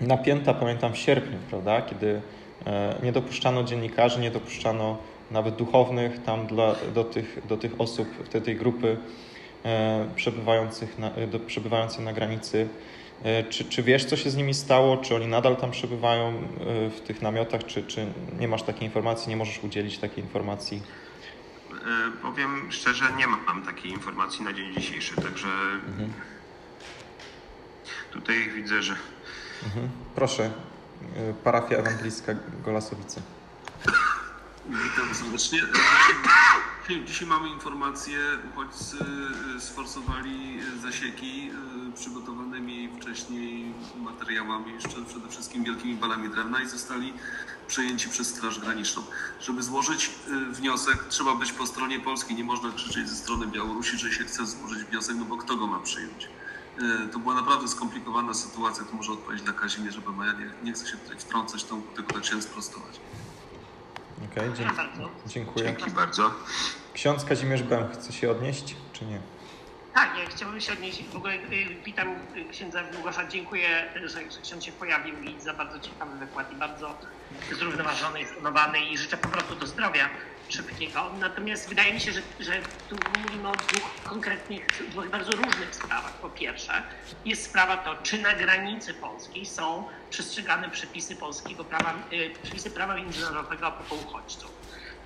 [0.00, 1.82] napięta, pamiętam, w sierpniu, prawda?
[1.82, 2.20] Kiedy
[2.66, 4.98] e, nie dopuszczano dziennikarzy, nie dopuszczano
[5.30, 8.96] nawet duchownych tam dla, do, tych, do tych osób, do tej grupy
[10.16, 12.68] przebywających na, do, przebywających na granicy.
[13.22, 14.96] E, czy, czy wiesz, co się z nimi stało?
[14.96, 18.06] Czy oni nadal tam przebywają e, w tych namiotach, czy, czy
[18.38, 20.82] nie masz takiej informacji, nie możesz udzielić takiej informacji?
[21.72, 25.48] E, powiem szczerze, nie mam takiej informacji na dzień dzisiejszy, także
[25.88, 26.12] mhm.
[28.10, 28.96] tutaj widzę, że.
[29.64, 29.88] Mhm.
[30.14, 30.50] Proszę,
[31.16, 33.20] e, parafia ewangelicka Golasowice.
[34.66, 35.62] Witam serdecznie.
[37.06, 38.18] Dzisiaj mamy informację,
[38.52, 38.96] uchodźcy
[39.56, 41.50] y, sforsowali zasieki
[41.88, 47.12] y, przygotowanymi wcześniej materiałami, jeszcze przede wszystkim wielkimi balami drewna i zostali
[47.66, 49.02] przejęci przez Straż Graniczną.
[49.40, 52.36] Żeby złożyć y, wniosek, trzeba być po stronie polskiej.
[52.36, 55.66] Nie można krzyczeć ze strony Białorusi, że się chce złożyć wniosek, no bo kto go
[55.66, 56.28] ma przyjąć?
[57.12, 61.18] To była naprawdę skomplikowana sytuacja, to może odpowiedzieć dla Kazimierza, ja nie, chcę się tutaj
[61.18, 63.00] wtrącać, to tylko tak chciałem sprostować.
[64.30, 64.76] Okej, okay, dzięki.
[65.26, 65.64] dziękuję.
[65.64, 66.30] Dzięki bardzo.
[66.94, 69.20] Ksiądz Kazimierz Bem chce się odnieść, czy nie?
[69.94, 71.04] Tak, ja chciałbym się odnieść.
[71.04, 71.40] W ogóle y,
[71.84, 73.26] witam y, księdza Łukasza.
[73.28, 76.98] Dziękuję, że, że ksiądz się pojawił i za bardzo ciekawy wykład i bardzo
[77.52, 80.08] zrównoważony i stonowany i życzę po prostu do zdrowia
[80.52, 81.10] szybkiego.
[81.20, 82.52] Natomiast wydaje mi się, że, że
[82.88, 86.12] tu mówimy o dwóch konkretnych, dwóch bardzo różnych sprawach.
[86.12, 86.82] Po pierwsze,
[87.24, 92.94] jest sprawa to, czy na granicy polskiej są przestrzegane przepisy polskiego prawa, y, przepisy prawa
[92.94, 94.52] międzynarodowego a uchodźców.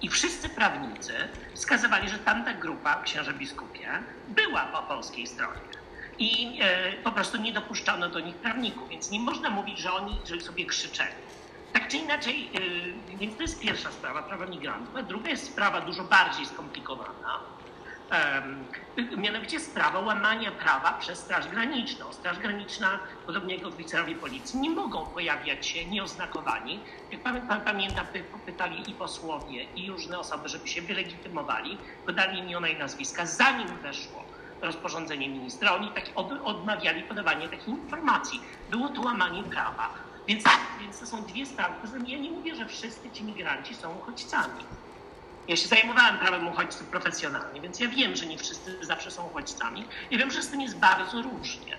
[0.03, 1.13] I wszyscy prawnicy
[1.55, 3.89] wskazywali, że tamta grupa, księże biskupie,
[4.29, 5.61] była po polskiej stronie.
[6.19, 10.19] I e, po prostu nie dopuszczano do nich prawników, więc nie można mówić, że oni
[10.25, 11.26] że sobie krzyczeli.
[11.77, 12.51] Tak czy inaczej,
[13.13, 14.97] e, więc to jest pierwsza sprawa prawa migrantów.
[14.97, 17.41] A druga jest sprawa dużo bardziej skomplikowana,
[19.17, 22.13] mianowicie sprawa łamania prawa przez Straż Graniczną.
[22.13, 26.81] Straż Graniczna, podobnie jak oficerowie policji, nie mogą pojawiać się nieoznakowani.
[27.11, 28.07] Jak pan, pan pamięta,
[28.47, 34.25] pytali i posłowie, i różne osoby, żeby się wylegitymowali, podali imiona i nazwiska, zanim weszło
[34.63, 35.75] rozporządzenie ministra.
[35.75, 38.41] Oni tak od, odmawiali podawania takich informacji.
[38.71, 40.06] Było to łamanie prawa.
[40.29, 40.45] Więc,
[40.81, 41.75] więc to są dwie sprawy.
[42.07, 44.65] Ja nie mówię, że wszyscy ci migranci są uchodźcami.
[45.49, 49.85] Ja się zajmowałem prawem uchodźców profesjonalnie, więc ja wiem, że nie wszyscy zawsze są uchodźcami
[50.11, 51.77] i wiem, że z tym jest bardzo różnie.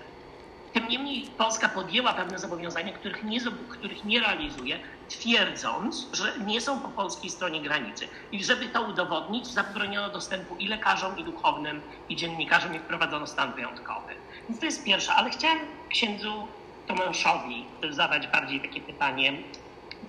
[0.72, 6.80] Tym niemniej Polska podjęła pewne zobowiązania, których nie, których nie realizuje, twierdząc, że nie są
[6.80, 8.08] po polskiej stronie granicy.
[8.32, 13.52] I żeby to udowodnić, zabroniono dostępu i lekarzom, i duchownym, i dziennikarzom, i wprowadzono stan
[13.52, 14.14] wyjątkowy.
[14.48, 15.58] Więc to jest pierwsze, ale chciałem
[15.88, 16.48] księdzu
[16.88, 19.32] Tomaszowi zadać bardziej takie pytanie.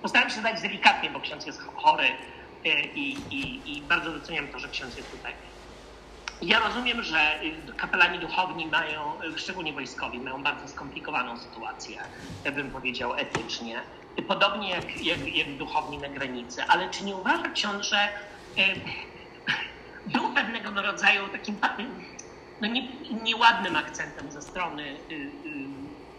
[0.02, 2.12] Postaram się zadać delikatnie, bo ksiądz jest chory
[2.64, 5.32] E, i, i, i bardzo doceniam to, że ksiądz jest tutaj.
[6.42, 7.40] Ja rozumiem, że
[7.76, 12.00] kapelani duchowni mają, szczególnie wojskowi, mają bardzo skomplikowaną sytuację,
[12.54, 13.82] bym powiedział etycznie,
[14.28, 16.62] podobnie jak, jak, jak duchowni na granicy.
[16.68, 18.10] Ale czy nie uważa ksiądz, że e,
[20.06, 21.58] był pewnego rodzaju takim
[22.60, 22.88] no nie,
[23.22, 26.09] nieładnym akcentem ze strony y, y,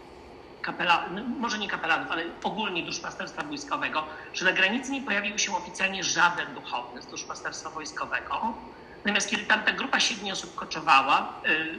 [0.62, 5.56] kapelanów, no, może nie kapelanów, ale ogólnie duszpasterstwa wojskowego, że na granicy nie pojawił się
[5.56, 8.54] oficjalnie żaden duchowny z duszpasterstwa wojskowego.
[8.96, 11.78] Natomiast kiedy tamta grupa siedmiu osób koczowała, yy,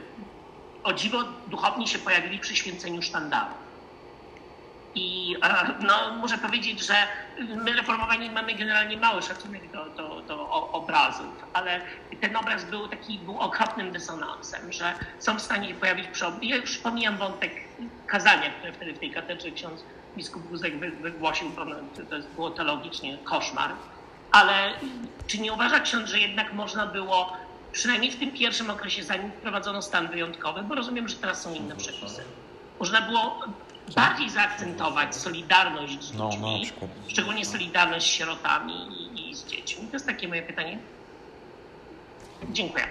[0.84, 3.54] o dziwo duchowni się pojawili przy święceniu sztandaru.
[4.94, 6.94] I e, no, muszę powiedzieć, że
[7.56, 11.80] my reformowani mamy generalnie mały szacunek do, do, do obrazów, ale
[12.20, 16.06] ten obraz był taki był okropnym dysonansem, że są w stanie pojawić
[16.42, 17.52] Ja już pomijam wątek
[18.06, 19.84] kazania, które wtedy w tej katedrze ksiądz
[20.16, 21.50] biskup Guzek wygłosił,
[21.96, 23.70] to było teologicznie koszmar.
[24.32, 24.72] Ale
[25.26, 27.32] czy nie uważa ksiądz, że jednak można było,
[27.72, 31.76] przynajmniej w tym pierwszym okresie, zanim wprowadzono stan wyjątkowy, bo rozumiem, że teraz są inne
[31.76, 32.24] przepisy,
[32.80, 33.44] można było
[33.96, 39.03] bardziej zaakcentować solidarność z no, ludźmi, no, szczególnie solidarność z sierotami
[39.34, 39.86] i, z dziećmi?
[39.86, 40.78] To jest takie moje pytanie.
[42.50, 42.86] Dziękuję.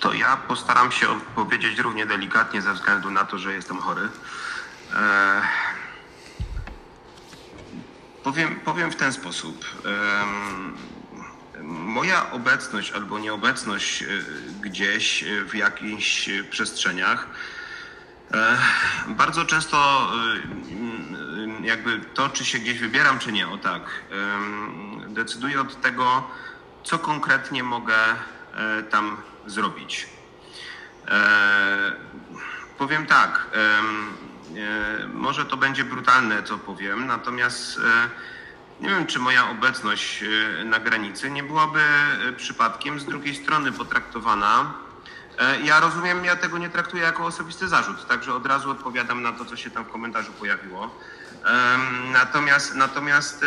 [0.00, 4.08] To ja postaram się odpowiedzieć równie delikatnie ze względu na to, że jestem chory.
[8.22, 9.64] Powiem, powiem w ten sposób
[11.94, 14.06] moja obecność albo nieobecność e,
[14.60, 17.53] gdzieś e, w jakichś przestrzeniach e,
[19.08, 20.08] bardzo często
[21.62, 23.82] jakby to, czy się gdzieś wybieram, czy nie, o tak,
[25.08, 26.30] decyduje od tego,
[26.84, 27.96] co konkretnie mogę
[28.90, 29.16] tam
[29.46, 30.06] zrobić.
[32.78, 33.46] Powiem tak,
[35.14, 37.80] może to będzie brutalne, co powiem, natomiast
[38.80, 43.72] nie wiem, czy moja obecność e, na granicy nie byłaby e, przypadkiem z drugiej strony
[43.72, 44.74] potraktowana.
[45.38, 49.32] E, ja rozumiem, ja tego nie traktuję jako osobisty zarzut, także od razu odpowiadam na
[49.32, 50.90] to, co się tam w komentarzu pojawiło.
[52.12, 53.44] Natomiast, natomiast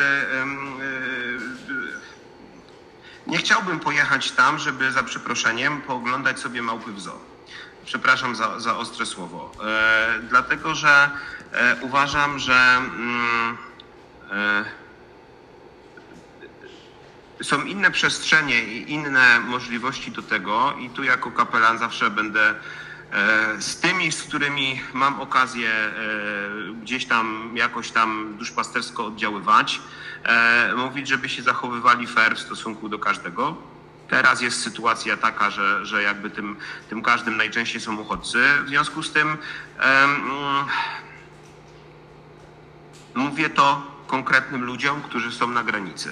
[3.28, 7.20] nie chciałbym pojechać tam, żeby za przeproszeniem pooglądać sobie małpy w zoo.
[7.86, 9.52] Przepraszam za, za ostre słowo.
[10.30, 11.10] Dlatego, że
[11.82, 13.58] uważam, że mm,
[17.44, 23.62] są inne przestrzenie i inne możliwości do tego i tu jako kapelan zawsze będę e,
[23.62, 25.94] z tymi, z którymi mam okazję e,
[26.82, 29.82] gdzieś tam jakoś tam duszpastersko oddziaływać,
[30.24, 33.58] e, mówić, żeby się zachowywali fair w stosunku do każdego.
[34.10, 36.56] Teraz jest sytuacja taka, że, że jakby tym,
[36.90, 38.40] tym każdym najczęściej są uchodźcy.
[38.66, 39.38] W związku z tym
[43.16, 46.10] mówię to konkretnym ludziom, którzy są na granicy.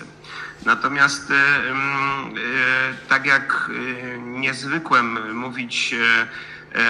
[0.65, 1.73] Natomiast e, e,
[3.09, 5.95] tak jak e, niezwykłem mówić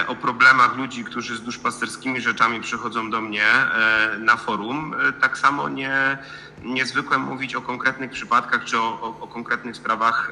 [0.07, 3.45] o problemach ludzi, którzy z duszpasterskimi rzeczami przychodzą do mnie
[4.19, 6.17] na forum, tak samo nie,
[6.63, 10.31] niezwykłem mówić o konkretnych przypadkach czy o, o, o konkretnych sprawach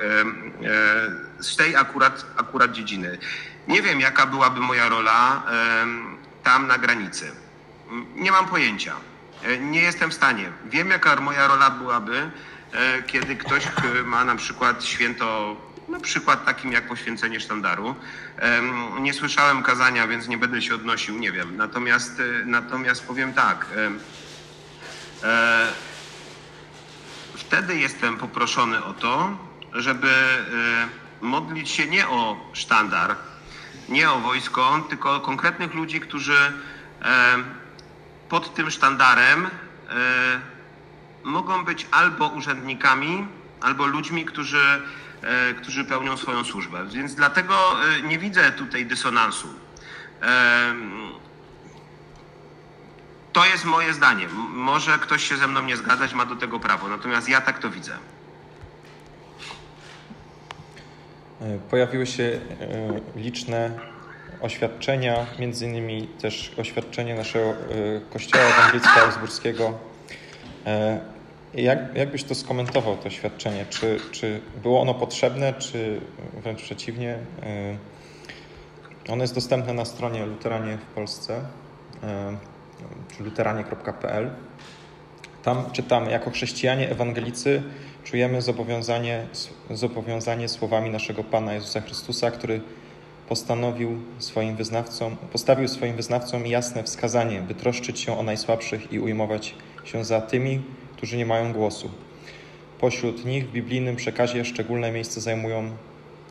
[1.40, 3.18] z tej akurat, akurat dziedziny.
[3.68, 5.44] Nie wiem, jaka byłaby moja rola
[6.44, 7.32] tam na granicy.
[8.16, 8.94] Nie mam pojęcia.
[9.60, 10.52] Nie jestem w stanie.
[10.66, 12.32] Wiem, jaka moja rola byłaby,
[13.08, 13.64] kiedy ktoś
[14.06, 15.56] ma na przykład święto,
[15.88, 17.96] na przykład takim jak poświęcenie sztandaru.
[19.00, 21.58] Nie słyszałem kazania, więc nie będę się odnosił, nie wiem.
[21.58, 23.66] Natomiast, e, natomiast powiem tak.
[25.24, 25.68] E,
[27.36, 29.38] wtedy jestem poproszony o to,
[29.74, 30.14] żeby
[31.22, 33.16] modlić się nie o sztandar,
[33.90, 36.54] nie o wojsko, tylko o konkretnych ludzi, którzy
[38.30, 39.50] pod tym sztandarem
[41.24, 43.28] mogą być albo urzędnikami,
[43.62, 44.82] albo ludźmi, którzy,
[45.22, 46.86] e, którzy pełnią swoją służbę.
[46.94, 49.48] Więc dlatego e, nie widzę tutaj dysonansu.
[50.22, 50.74] E,
[53.34, 54.28] to jest moje zdanie.
[54.54, 57.70] Może ktoś się ze mną nie zgadzać, ma do tego prawo, natomiast ja tak to
[57.70, 57.98] widzę.
[61.70, 62.40] Pojawiły się
[63.16, 63.80] liczne
[64.42, 67.54] oświadczenia, między innymi też oświadczenie naszego
[68.14, 69.80] kościoła ewangelickiego augsburskiego
[71.54, 73.66] jak, jak byś to skomentował, to świadczenie?
[73.70, 76.02] Czy, czy było ono potrzebne, czy
[76.44, 77.18] wręcz przeciwnie?
[79.08, 84.32] Y, ono jest dostępne na stronie Luteranie w Polsce, y, czy luteranie.pl.
[85.44, 87.64] Tam czytamy, jako chrześcijanie ewangelicy
[88.04, 89.28] czujemy zobowiązanie,
[89.70, 92.62] zobowiązanie słowami naszego Pana Jezusa Chrystusa, który
[93.30, 99.56] postanowił swoim wyznawcom, postawił swoim wyznawcom jasne wskazanie, by troszczyć się o najsłabszych i ujmować
[99.84, 100.62] się za tymi,
[101.04, 101.90] którzy nie mają głosu.
[102.80, 105.72] Pośród nich w biblijnym przekazie szczególne miejsce zajmują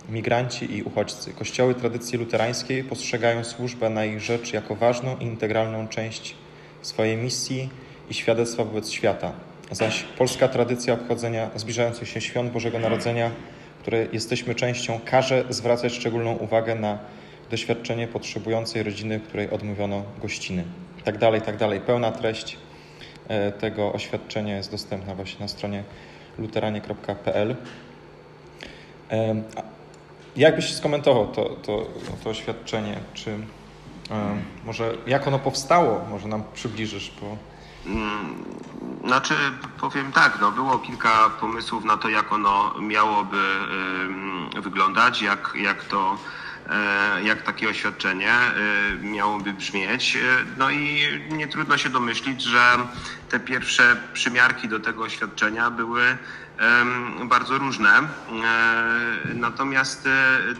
[0.08, 1.32] migranci i uchodźcy.
[1.32, 6.34] Kościoły tradycji luterańskiej postrzegają służbę na ich rzecz jako ważną i integralną część
[6.82, 7.68] swojej misji
[8.10, 9.32] i świadectwa wobec świata.
[9.70, 13.30] Zaś polska tradycja obchodzenia zbliżających się świąt Bożego Narodzenia,
[13.80, 16.98] które jesteśmy częścią, każe zwracać szczególną uwagę na
[17.50, 20.64] doświadczenie potrzebującej rodziny, której odmówiono gościny.
[21.04, 21.80] Tak dalej, tak dalej.
[21.80, 22.56] Pełna treść
[23.58, 25.84] tego oświadczenia jest dostępna właśnie na stronie
[26.38, 27.56] luteranie.pl.
[30.36, 31.86] jak byś skomentował to, to,
[32.24, 33.00] to oświadczenie?
[33.14, 36.04] Czy e, może jak ono powstało?
[36.10, 37.36] Może nam przybliżysz, bo...
[37.86, 38.44] Mm,
[39.04, 39.34] znaczy,
[39.80, 43.42] powiem tak, no, było kilka pomysłów na to, jak ono miałoby
[44.62, 46.41] wyglądać, jak, jak to E,
[47.24, 48.52] jak takie oświadczenie e,
[49.02, 50.16] miałoby brzmieć.
[50.16, 50.20] E,
[50.58, 52.76] no i nie trudno się domyślić, że
[53.28, 56.16] te pierwsze przymiarki do tego oświadczenia były
[57.24, 57.90] bardzo różne.
[59.34, 60.08] Natomiast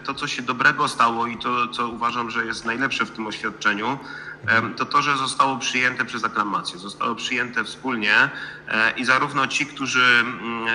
[0.03, 3.97] to, co się dobrego stało i to, co uważam, że jest najlepsze w tym oświadczeniu,
[4.77, 8.29] to to, że zostało przyjęte przez aklamację, zostało przyjęte wspólnie
[8.97, 10.67] i zarówno ci, którzy mm,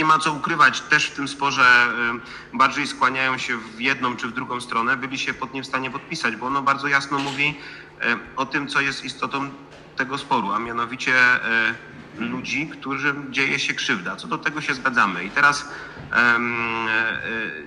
[0.00, 1.86] nie ma co ukrywać, też w tym sporze
[2.52, 5.90] bardziej skłaniają się w jedną czy w drugą stronę, byli się pod nim w stanie
[5.90, 7.58] podpisać, bo ono bardzo jasno mówi
[8.36, 9.50] o tym, co jest istotą
[9.96, 11.74] tego sporu, a mianowicie e,
[12.18, 14.16] ludzi, którym dzieje się krzywda.
[14.16, 15.24] Co do tego się zgadzamy.
[15.24, 15.68] I teraz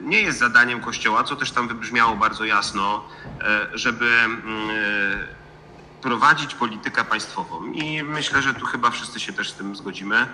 [0.01, 3.09] nie jest zadaniem Kościoła, co też tam wybrzmiało bardzo jasno,
[3.73, 4.09] żeby
[6.03, 7.71] prowadzić politykę państwową.
[7.71, 10.27] I myślę, że tu chyba wszyscy się też z tym zgodzimy.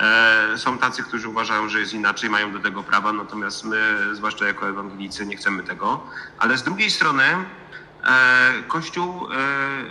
[0.00, 4.46] E, są tacy, którzy uważają, że jest inaczej, mają do tego prawa, natomiast my, zwłaszcza
[4.46, 6.06] jako ewangelicy, nie chcemy tego.
[6.38, 9.36] Ale z drugiej strony e, Kościół e,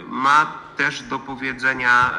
[0.08, 2.12] ma też do powiedzenia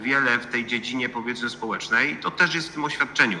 [0.00, 2.16] wiele w tej dziedzinie, powiedzmy, społecznej.
[2.16, 3.38] To też jest w tym oświadczeniu.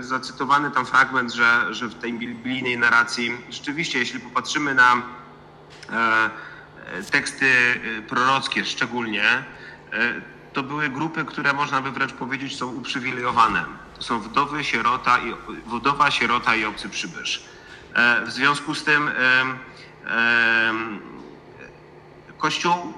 [0.00, 5.02] Zacytowany tam fragment, że, że w tej biblijnej narracji, rzeczywiście, jeśli popatrzymy na
[7.10, 9.24] teksty y, prorockie szczególnie,
[9.94, 10.22] y,
[10.52, 13.64] to były grupy, które można by wręcz powiedzieć są uprzywilejowane.
[13.96, 15.34] To są wdowy, sierota i,
[15.66, 17.44] wdowa, sierota i obcy przybysz.
[17.94, 19.10] E, w związku z tym
[22.38, 22.94] Kościół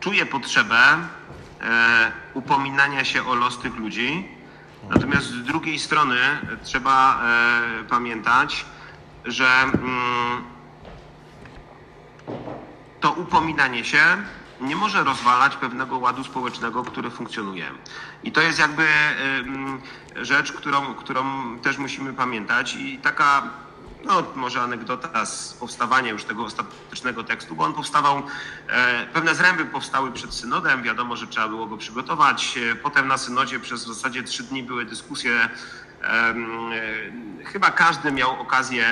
[0.00, 0.78] czuje potrzebę
[1.60, 4.28] e, upominania się o los tych ludzi,
[4.90, 6.16] natomiast z drugiej strony
[6.62, 8.64] trzeba e, pamiętać,
[9.24, 10.44] że mm,
[13.10, 14.02] to upominanie się
[14.60, 17.70] nie może rozwalać pewnego ładu społecznego, który funkcjonuje.
[18.24, 18.86] I to jest jakby
[20.16, 21.22] rzecz, którą, którą
[21.58, 23.42] też musimy pamiętać i taka
[24.04, 28.22] no może anegdota z powstawania już tego ostatecznego tekstu, bo on powstawał,
[28.68, 32.58] e, pewne zręby powstały przed synodem, wiadomo, że trzeba było go przygotować.
[32.72, 35.48] E, potem na synodzie przez w zasadzie trzy dni były dyskusje.
[36.02, 36.34] E,
[37.44, 38.84] chyba każdy miał okazję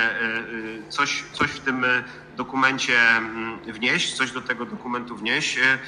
[0.89, 1.85] coś, coś w tym
[2.39, 5.57] dokumencie mm, wnieść, coś do tego dokumentu wnieść.
[5.57, 5.79] E, e,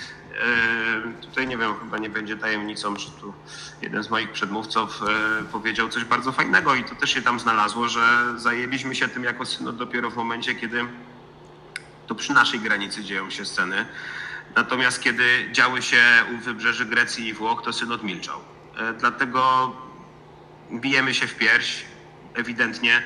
[1.22, 3.34] tutaj nie wiem, chyba nie będzie tajemnicą, że tu
[3.82, 7.88] jeden z moich przedmówców e, powiedział coś bardzo fajnego i to też się tam znalazło,
[7.90, 10.86] że zajęliśmy się tym jako synod dopiero w momencie, kiedy
[12.08, 13.86] to przy naszej granicy dzieją się sceny.
[14.56, 16.04] Natomiast kiedy działy się
[16.36, 18.40] u wybrzeży Grecji i Włoch, to synod milczał.
[19.00, 19.72] Dlatego
[20.72, 21.86] bijemy się w pierś,
[22.34, 23.04] ewidentnie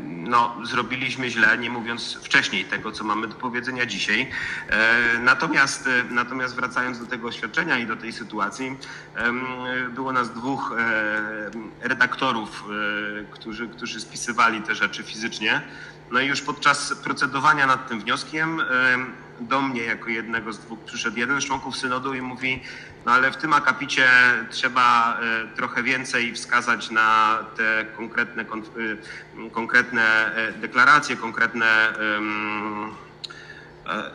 [0.00, 4.30] no, zrobiliśmy źle, nie mówiąc wcześniej tego, co mamy do powiedzenia dzisiaj.
[5.20, 8.76] Natomiast, natomiast wracając do tego oświadczenia i do tej sytuacji,
[9.90, 10.76] było nas dwóch
[11.80, 15.60] redaktorów, e, którzy, którzy spisywali te rzeczy fizycznie.
[16.10, 18.62] No i już podczas procedowania nad tym wnioskiem
[19.40, 22.62] do mnie jako jednego z dwóch przyszedł jeden z członków synodu i mówi,
[23.06, 24.08] no ale w tym akapicie
[24.50, 31.92] trzeba e, trochę więcej wskazać na te konkretne, e, konkretne e, deklaracje, konkretne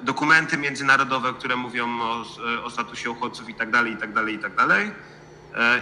[0.04, 2.26] dokumenty międzynarodowe, które mówią o,
[2.64, 4.92] o statusie uchodźców i tak dalej, i tak dalej, i tak dalej.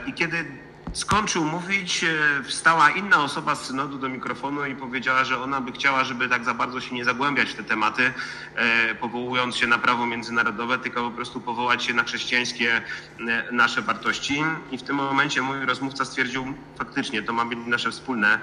[0.05, 0.45] I kiedy
[0.93, 5.71] skończył mówić, e, wstała inna osoba z synodu do mikrofonu i powiedziała, że ona by
[5.71, 8.13] chciała, żeby tak za bardzo się nie zagłębiać w te tematy,
[8.55, 12.81] e, powołując się na prawo międzynarodowe, tylko po prostu powołać się na chrześcijańskie
[13.27, 14.43] e, nasze wartości.
[14.71, 18.39] I w tym momencie mój rozmówca stwierdził, faktycznie to ma być nasze wspólne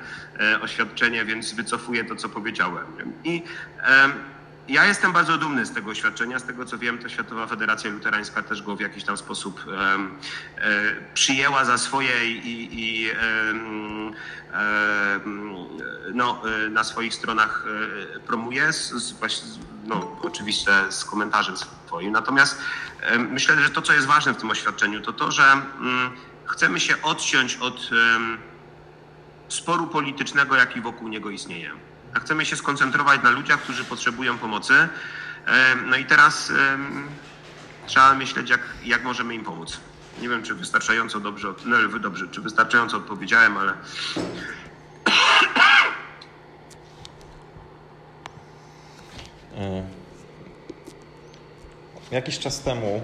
[0.61, 2.87] oświadczenie, więc wycofuję to, co powiedziałem.
[3.25, 3.43] I
[4.69, 6.39] ja jestem bardzo dumny z tego oświadczenia.
[6.39, 9.99] Z tego co wiem, to Światowa Federacja Luterańska też go w jakiś tam sposób e,
[11.15, 13.15] przyjęła za swoje i, i e,
[16.15, 17.65] no, e, na swoich stronach
[18.17, 19.15] e, promuje, z, z,
[19.85, 22.13] no, oczywiście z komentarzem swoim.
[22.13, 22.59] Natomiast
[23.01, 26.11] e, myślę, że to, co jest ważne w tym oświadczeniu, to to, że mm,
[26.45, 27.91] chcemy się odciąć od
[29.49, 31.71] sporu politycznego, jaki wokół niego istnieje
[32.15, 34.89] a chcemy się skoncentrować na ludziach, którzy potrzebują pomocy.
[35.87, 36.53] No i teraz
[37.87, 39.81] trzeba myśleć, jak, jak możemy im pomóc.
[40.21, 43.73] Nie wiem, czy wystarczająco dobrze, no dobrze, czy wystarczająco odpowiedziałem, ale
[49.57, 49.85] e,
[52.11, 53.01] Jakiś czas temu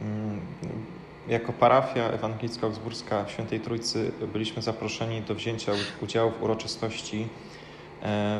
[0.00, 0.40] mm,
[1.28, 7.28] jako parafia ewangelicka augsburska Świętej Trójcy byliśmy zaproszeni do wzięcia udziału w uroczystości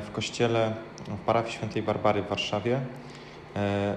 [0.03, 0.75] w kościele
[1.09, 2.81] w parafii Świętej Barbary w Warszawie.
[3.57, 3.97] E,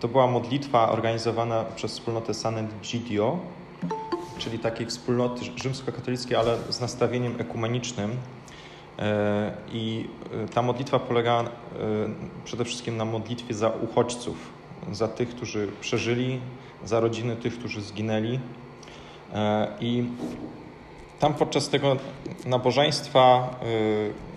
[0.00, 3.38] to była modlitwa organizowana przez wspólnotę San Egidio,
[4.38, 8.16] czyli takiej wspólnoty rzymskokatolickiej, ale z nastawieniem ekumenicznym.
[8.98, 10.08] E, I
[10.54, 11.44] ta modlitwa polegała
[12.44, 14.36] przede wszystkim na modlitwie za uchodźców,
[14.92, 16.40] za tych, którzy przeżyli,
[16.84, 18.40] za rodziny tych, którzy zginęli.
[19.34, 20.04] E, I
[21.20, 21.96] tam podczas tego
[22.46, 24.31] nabożeństwa e,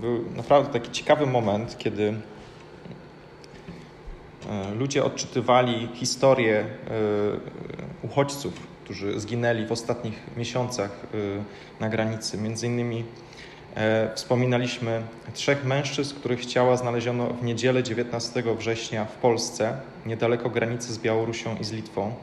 [0.00, 2.14] był naprawdę taki ciekawy moment, kiedy
[4.50, 6.64] e, ludzie odczytywali historię
[8.02, 11.06] uchodźców, którzy zginęli w ostatnich miesiącach
[11.80, 12.38] na granicy.
[12.38, 13.04] Między innymi
[14.14, 15.02] wspominaliśmy
[15.34, 19.76] trzech mężczyzn, których ciała znaleziono w niedzielę 19 września w Polsce,
[20.06, 22.14] niedaleko granicy z Białorusią i z Litwą,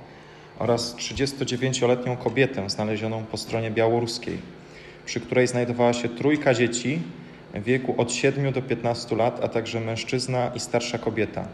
[0.59, 4.38] oraz 39-letnią kobietę znalezioną po stronie białoruskiej,
[5.05, 7.01] przy której znajdowała się trójka dzieci
[7.53, 11.47] wieku od 7 do 15 lat, a także mężczyzna i starsza kobieta.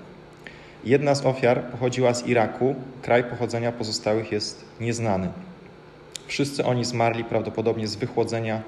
[0.84, 5.30] Jedna z ofiar pochodziła z Iraku, kraj pochodzenia pozostałych jest nieznany.
[6.28, 8.62] Wszyscy oni zmarli prawdopodobnie z wychłodzenia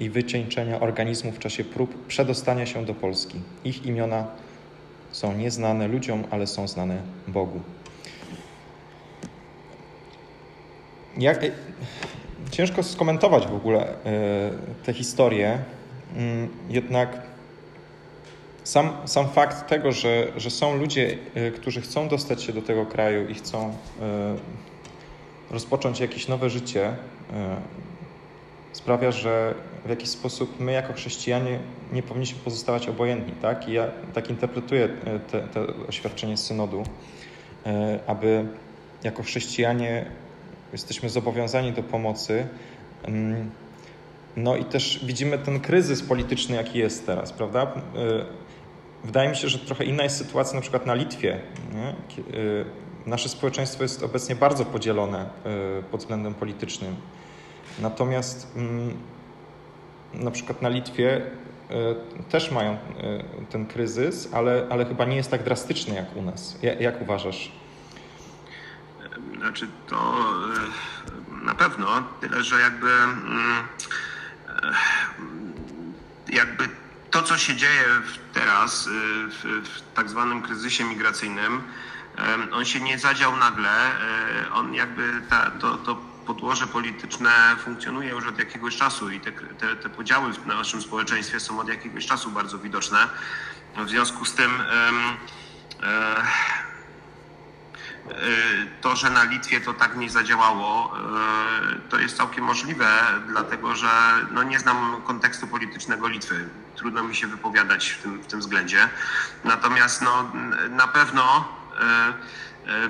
[0.00, 3.40] i wycieńczenia organizmu w czasie prób przedostania się do Polski.
[3.64, 4.26] Ich imiona
[5.12, 7.60] są nieznane ludziom, ale są znane Bogu.
[11.18, 11.50] Jak, e,
[12.50, 13.92] ciężko skomentować w ogóle y,
[14.84, 15.79] tę historię, y,
[16.68, 17.22] jednak
[18.64, 22.86] sam, sam fakt tego, że, że są ludzie, y, którzy chcą dostać się do tego
[22.86, 23.74] kraju i chcą
[25.50, 26.96] rozpocząć jakieś nowe życie,
[28.72, 29.54] sprawia, że
[29.84, 31.58] w jakiś sposób my jako chrześcijanie
[31.92, 33.32] nie powinniśmy pozostawać obojętni.
[33.42, 33.68] Tak?
[33.68, 34.88] I ja tak interpretuję
[35.30, 36.82] te, te oświadczenie synodu,
[38.06, 38.44] aby
[39.04, 40.06] jako chrześcijanie
[40.72, 42.46] jesteśmy zobowiązani do pomocy.
[44.36, 47.62] No i też widzimy ten kryzys polityczny, jaki jest teraz, prawda?
[47.64, 47.66] Y,
[49.04, 51.40] wydaje mi się, że trochę inna jest sytuacja na przykład na Litwie.
[51.74, 51.94] Nie?
[52.34, 52.64] Y,
[53.06, 55.30] nasze społeczeństwo jest obecnie bardzo podzielone
[55.80, 56.96] y, pod względem politycznym.
[57.78, 58.96] Natomiast mm,
[60.14, 61.22] na przykład na Litwie
[62.30, 62.76] też mają
[63.50, 66.58] ten kryzys, ale, ale chyba nie jest tak drastyczny jak u nas.
[66.80, 67.52] Jak, uważasz?
[69.38, 70.14] Znaczy to
[71.44, 71.86] na pewno,
[72.20, 73.64] tyle że jakby mm,
[76.28, 76.68] jakby
[77.10, 77.84] to, co się dzieje
[78.32, 78.90] teraz e,
[79.30, 81.62] w, w tak zwanym kryzysie migracyjnym,
[82.52, 83.90] on się nie zadział nagle,
[84.52, 85.96] on jakby ta, to, to
[86.26, 87.30] podłoże polityczne
[87.64, 91.68] funkcjonuje już od jakiegoś czasu i te, te, te, podziały w naszym społeczeństwie są od
[91.68, 93.08] jakiegoś czasu bardzo widoczne.
[93.76, 94.50] W związku z tym
[98.80, 102.86] to, że na Litwie to tak nie zadziałało, e, to jest całkiem możliwe,
[103.28, 103.88] dlatego że
[104.30, 106.48] no nie znam kontekstu politycznego Litwy.
[106.76, 108.88] Trudno mi się wypowiadać w tym, w tym względzie.
[109.44, 110.32] Natomiast no,
[110.70, 111.48] na pewno
[111.80, 112.88] e,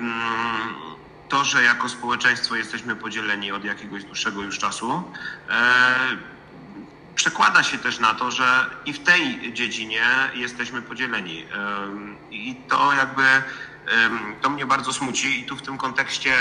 [1.29, 5.03] to, że jako społeczeństwo jesteśmy podzieleni od jakiegoś dłuższego już czasu,
[7.15, 10.03] przekłada się też na to, że i w tej dziedzinie
[10.33, 11.45] jesteśmy podzieleni.
[12.31, 13.23] I to jakby
[14.41, 16.33] to mnie bardzo smuci i tu w tym kontekście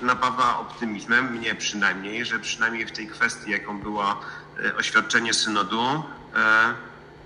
[0.00, 4.20] napawa optymizmem, mnie przynajmniej, że przynajmniej w tej kwestii, jaką było
[4.64, 6.02] e, oświadczenie synodu, e,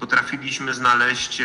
[0.01, 1.45] potrafiliśmy znaleźć e,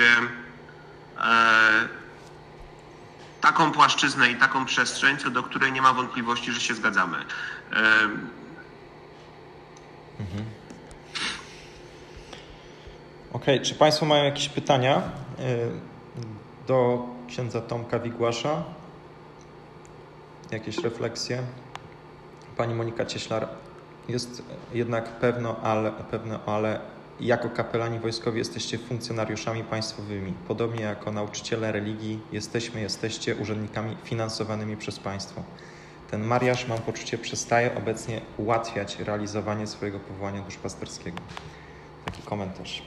[3.41, 7.17] taką płaszczyznę i taką przestrzeń, co do której nie ma wątpliwości, że się zgadzamy.
[10.19, 10.45] Mhm.
[13.33, 13.65] Okej, okay.
[13.65, 15.01] czy Państwo mają jakieś pytania?
[16.67, 18.63] Do księdza Tomka Wigłasza.
[20.51, 21.41] Jakieś refleksje?
[22.57, 23.47] Pani Monika Cieślar,
[24.09, 24.43] jest
[24.73, 26.79] jednak pewno, ale, pewne, ale
[27.19, 30.33] jako kapelani wojskowi jesteście funkcjonariuszami państwowymi.
[30.47, 35.43] Podobnie jako nauczyciele religii jesteśmy, jesteście urzędnikami finansowanymi przez państwo.
[36.11, 41.17] Ten mariaż, mam poczucie, przestaje obecnie ułatwiać realizowanie swojego powołania duszpasterskiego.
[42.05, 42.81] Taki komentarz.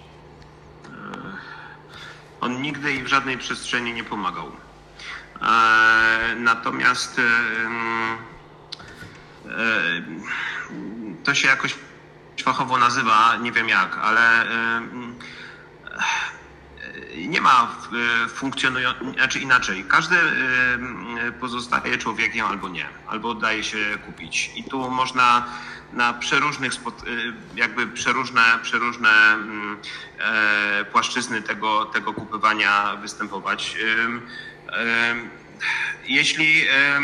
[2.41, 4.53] On nigdy i w żadnej przestrzeni nie pomagał.
[5.43, 7.22] E, natomiast e,
[9.51, 10.03] e,
[11.24, 11.74] to się jakoś
[12.45, 14.47] fachowo nazywa, nie wiem jak, ale
[17.16, 17.76] nie ma
[18.34, 20.16] funkcjonującego, znaczy inaczej, każdy
[21.41, 24.51] pozostaje człowiekiem albo nie, albo daje się kupić.
[24.57, 25.47] I tu można
[25.93, 26.78] na przeróżnych, y,
[27.57, 29.76] jakby przeróżne, przeróżne mm,
[30.18, 33.76] e, płaszczyzny tego, tego kupywania występować.
[36.07, 37.01] jeśli e,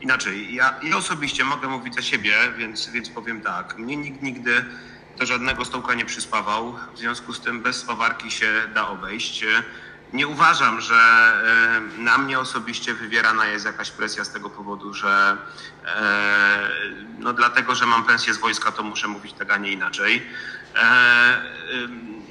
[0.00, 3.78] inaczej, ja, ja osobiście mogę mówić za siebie, więc, więc powiem tak.
[3.78, 4.64] Mnie nikt nigdy
[5.18, 9.44] do żadnego stołka nie przyspawał, w związku z tym bez spawarki się da obejść.
[10.12, 15.36] Nie uważam, że e, na mnie osobiście wywierana jest jakaś presja z tego powodu, że
[15.84, 16.68] e,
[17.18, 20.26] no dlatego, że mam pensję z wojska, to muszę mówić tak, a nie inaczej.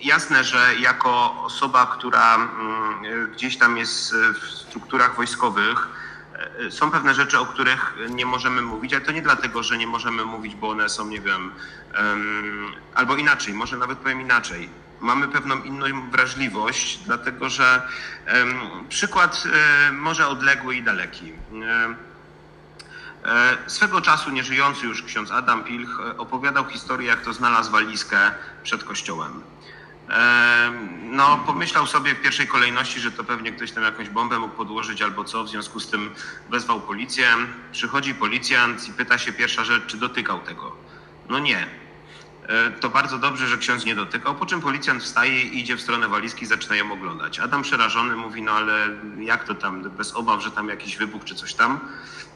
[0.01, 5.88] Jasne, że jako osoba, która mm, gdzieś tam jest w strukturach wojskowych,
[6.59, 9.88] e, są pewne rzeczy, o których nie możemy mówić, ale to nie dlatego, że nie
[9.88, 11.51] możemy mówić, bo one są, nie wiem,
[12.93, 14.84] albo inaczej, może nawet powiem inaczej.
[15.06, 17.82] Mamy pewną inną wrażliwość, dlatego że
[18.89, 19.43] przykład
[19.88, 21.34] e, może odległy i daleki.
[23.26, 28.18] E, swego czasu nieżyjący już ksiądz Adam Pilch opowiadał historię, jak to znalazł walizkę
[28.64, 29.41] przed kościołem.
[31.01, 35.01] No, pomyślał sobie w pierwszej kolejności, że to pewnie ktoś tam jakąś bombę mógł podłożyć
[35.01, 36.10] albo co, w związku z tym
[36.49, 37.28] wezwał policję.
[37.72, 40.76] Przychodzi policjant i pyta się pierwsza rzecz, czy dotykał tego.
[41.30, 41.84] No nie.
[42.47, 45.81] E, to bardzo dobrze, że ksiądz nie dotykał, po czym policjant wstaje i idzie w
[45.81, 47.39] stronę walizki i zaczyna ją oglądać.
[47.39, 48.89] Adam przerażony mówi, no ale
[49.19, 51.79] jak to tam, bez obaw, że tam jakiś wybuch czy coś tam.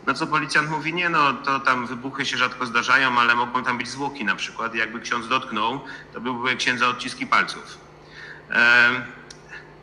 [0.05, 3.78] Na co policjant mówi, nie no, to tam wybuchy się rzadko zdarzają, ale mogą tam
[3.78, 4.76] być zwłoki na przykład.
[4.76, 5.80] Jakby ksiądz dotknął,
[6.14, 7.78] to byłyby księdza odciski palców.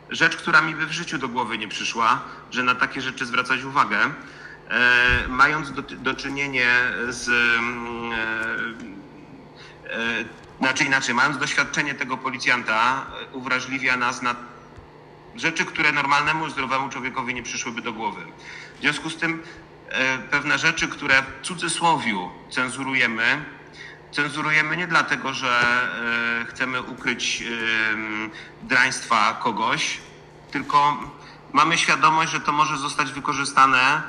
[0.09, 2.21] Rzecz, która mi by w życiu do głowy nie przyszła,
[2.51, 3.97] że na takie rzeczy zwracać uwagę,
[4.69, 6.69] e, mając do, do czynienia
[7.09, 8.96] z mm, e, e,
[10.59, 14.35] znaczy inaczej, mając doświadczenie tego policjanta, uwrażliwia nas na
[15.35, 18.21] rzeczy, które normalnemu, zdrowemu człowiekowi nie przyszłyby do głowy.
[18.77, 19.43] W związku z tym
[19.89, 23.45] E, pewne rzeczy, które w cudzysłowiu cenzurujemy,
[24.11, 25.61] cenzurujemy nie dlatego, że
[26.41, 27.43] e, chcemy ukryć
[28.63, 29.97] draństwa kogoś,
[30.51, 30.97] tylko
[31.53, 34.01] mamy świadomość, że to może zostać wykorzystane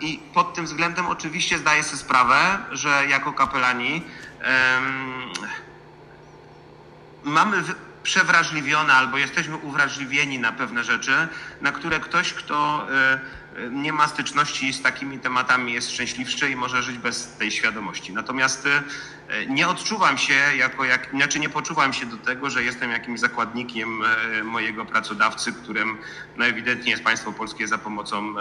[0.00, 4.02] i pod tym względem oczywiście zdaję sobie sprawę, że jako kapelani
[7.24, 7.62] mamy
[8.04, 11.28] przewrażliwione albo jesteśmy uwrażliwieni na pewne rzeczy,
[11.60, 13.20] na które ktoś, kto e,
[13.70, 18.12] nie ma styczności z takimi tematami, jest szczęśliwszy i może żyć bez tej świadomości.
[18.12, 22.90] Natomiast e, nie odczuwam się jako, jak, znaczy nie poczuwam się do tego, że jestem
[22.90, 25.98] jakimś zakładnikiem e, mojego pracodawcy, którym
[26.36, 26.44] no
[26.84, 28.34] jest państwo polskie za pomocą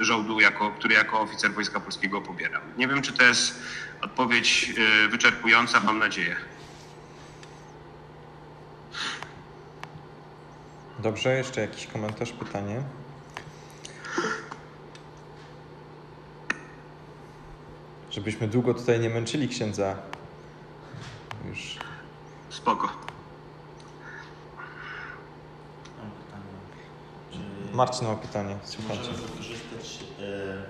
[0.00, 2.62] żołdu, jako, który jako oficer Wojska Polskiego pobieram.
[2.76, 3.62] Nie wiem, czy to jest
[4.04, 4.72] odpowiedź
[5.10, 6.36] wyczerpująca, mam nadzieję.
[10.98, 12.82] Dobrze, jeszcze jakiś komentarz, pytanie?
[18.10, 19.96] Żebyśmy długo tutaj nie męczyli księdza.
[21.48, 21.78] Już.
[22.50, 22.88] Spoko.
[27.72, 29.10] Marcin ma pytanie, słuchajcie.
[29.10, 30.63] Możemy wykorzystać e,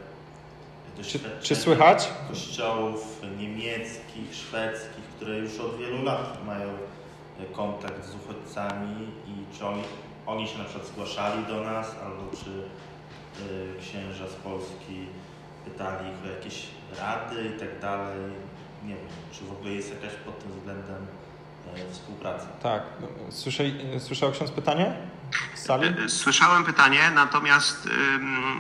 [1.02, 2.08] Czy, czy słychać?
[2.28, 9.66] kościołów niemieckich, szwedzkich, które już od wielu lat mają e, kontakt z uchodźcami i czy
[9.66, 9.82] oni,
[10.26, 15.06] oni się na przykład zgłaszali do nas, albo czy y, księża z Polski
[15.64, 16.66] pytali ich o jakieś
[17.00, 18.18] rady i tak dalej.
[18.84, 21.06] Nie wiem, czy w ogóle jest jakaś pod tym względem
[21.76, 22.46] e, współpraca.
[22.62, 22.82] Tak.
[23.30, 23.66] Słyszał,
[23.98, 24.94] słyszał ksiądz pytanie
[25.54, 25.88] sali?
[25.88, 27.88] E, słyszałem pytanie, natomiast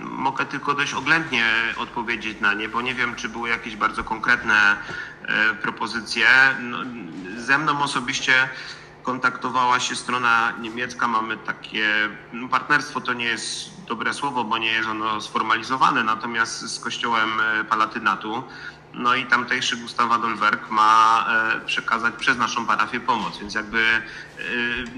[0.02, 1.44] mogę tylko dość oględnie
[1.76, 4.76] odpowiedzieć na nie, bo nie wiem, czy były jakieś bardzo konkretne
[5.22, 6.26] y, propozycje.
[6.60, 6.78] No,
[7.36, 8.32] ze mną osobiście
[9.02, 11.08] kontaktowała się strona niemiecka.
[11.08, 11.88] Mamy takie
[12.32, 17.40] no, partnerstwo, to nie jest dobre słowo, bo nie jest ono sformalizowane, natomiast z kościołem
[17.40, 18.42] e, Palatynatu.
[18.94, 24.02] No i tamtejszy Gustav Adolwerk ma e, przekazać przez naszą parafię pomoc, więc jakby e,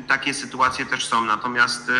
[0.08, 1.24] takie sytuacje też są.
[1.24, 1.92] Natomiast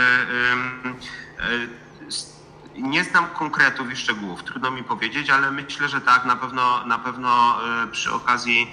[2.75, 6.99] nie znam konkretów i szczegółów, trudno mi powiedzieć, ale myślę, że tak, na pewno, na
[6.99, 7.59] pewno
[7.93, 8.71] przy okazji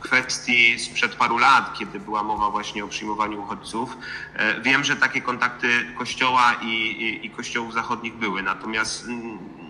[0.00, 3.96] kwestii sprzed paru lat, kiedy była mowa właśnie o przyjmowaniu uchodźców.
[4.34, 9.06] E, wiem, że takie kontakty Kościoła i, i, i Kościołów zachodnich były, natomiast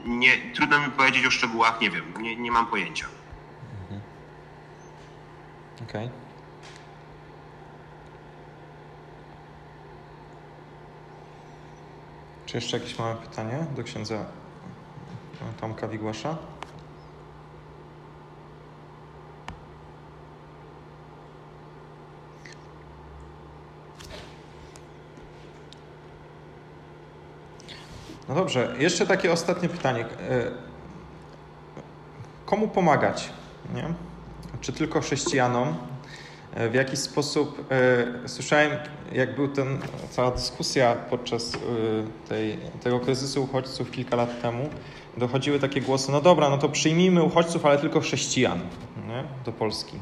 [0.07, 3.07] nie, trudno mi powiedzieć o szczegółach, nie wiem, nie, nie mam pojęcia.
[3.83, 4.01] Mhm.
[5.83, 6.07] Okej.
[6.07, 6.27] Okay.
[12.47, 14.25] Czy jeszcze jakieś małe pytanie do księdza
[15.61, 16.37] Tomka Wigłasza?
[28.29, 30.01] No dobrze, jeszcze takie ostatnie pytanie.
[30.01, 30.07] E,
[32.47, 33.31] komu pomagać?
[33.75, 33.85] Nie?
[34.61, 35.75] Czy tylko chrześcijanom?
[36.71, 37.69] w jaki sposób
[38.27, 38.71] słyszałem,
[39.13, 39.79] jak był ten,
[40.11, 41.53] cała dyskusja podczas
[42.29, 44.69] tej, tego kryzysu uchodźców kilka lat temu,
[45.17, 48.61] dochodziły takie głosy, no dobra, no to przyjmijmy uchodźców, ale tylko chrześcijan
[49.09, 49.25] nie?
[49.45, 49.97] do Polski.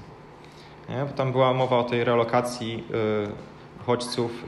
[0.89, 1.05] Nie?
[1.05, 2.85] Bo tam była mowa o tej relokacji
[3.81, 4.45] uchodźców.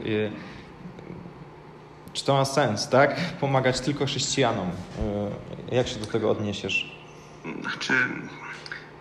[2.17, 3.15] Czy to ma sens, tak?
[3.39, 4.71] Pomagać tylko chrześcijanom.
[5.71, 6.91] Jak się do tego odniesiesz?
[7.61, 7.93] Znaczy,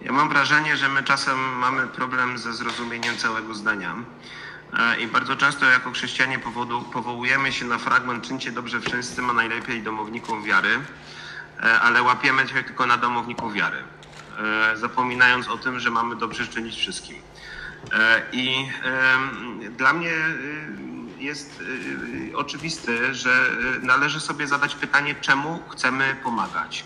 [0.02, 3.94] ja mam wrażenie, że my czasem mamy problem ze zrozumieniem całego zdania.
[4.78, 9.32] E, I bardzo często jako chrześcijanie powodu, powołujemy się na fragment czyńcie dobrze wszyscy, a
[9.32, 10.80] najlepiej domowników wiary,
[11.62, 13.78] e, ale łapiemy się tylko na domowników wiary,
[14.72, 17.16] e, zapominając o tym, że mamy dobrze czynić wszystkim.
[18.32, 18.68] I
[19.76, 20.10] dla mnie
[21.18, 21.62] jest
[22.34, 23.50] oczywiste, że
[23.82, 26.84] należy sobie zadać pytanie, czemu chcemy pomagać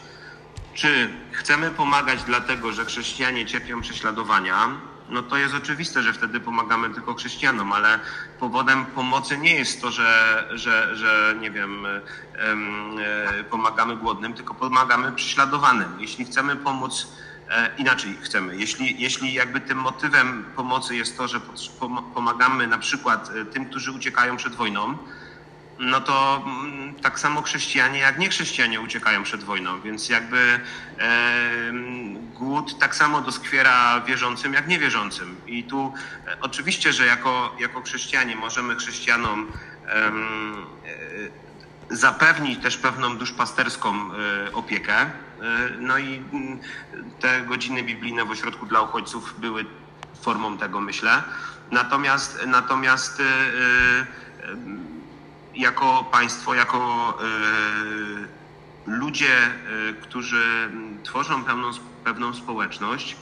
[0.75, 4.69] czy chcemy pomagać dlatego, że chrześcijanie cierpią prześladowania,
[5.09, 8.01] no to jest oczywiste, że wtedy pomagamy tylko chrześcijanom, ale
[8.39, 15.13] powodem pomocy nie jest to, że, że, że nie wiem, e, pomagamy głodnym, tylko pomagamy
[15.13, 15.97] prześladowanym.
[15.99, 17.07] Jeśli chcemy pomóc,
[17.79, 21.41] inaczej chcemy, jeśli, jeśli jakby tym motywem pomocy jest to, że
[22.15, 24.99] pomagamy na przykład e, tym, którzy uciekają przed wojną,
[25.79, 30.61] no to mm, tak samo chrześcijanie jak niechrześcijanie uciekają przed wojną, więc jakby
[30.99, 31.73] e,
[32.35, 35.37] głód tak samo doskwiera wierzącym jak niewierzącym.
[35.47, 35.95] I tu
[36.27, 39.53] e, oczywiście, że jako, jako chrześcijanie możemy chrześcijanom
[39.87, 40.13] e,
[41.91, 45.11] zapewnić też pewną duszpasterską e, opiekę.
[45.43, 46.59] E, no i mm,
[47.21, 49.65] te godziny biblijne w ośrodku dla uchodźców były
[50.21, 51.23] formą tego, myślę.
[51.71, 53.25] Natomiast, natomiast e,
[55.55, 57.19] jako państwo, jako
[58.87, 60.71] e, ludzie, e, którzy
[61.03, 61.71] tworzą pewną,
[62.05, 63.17] pewną społeczność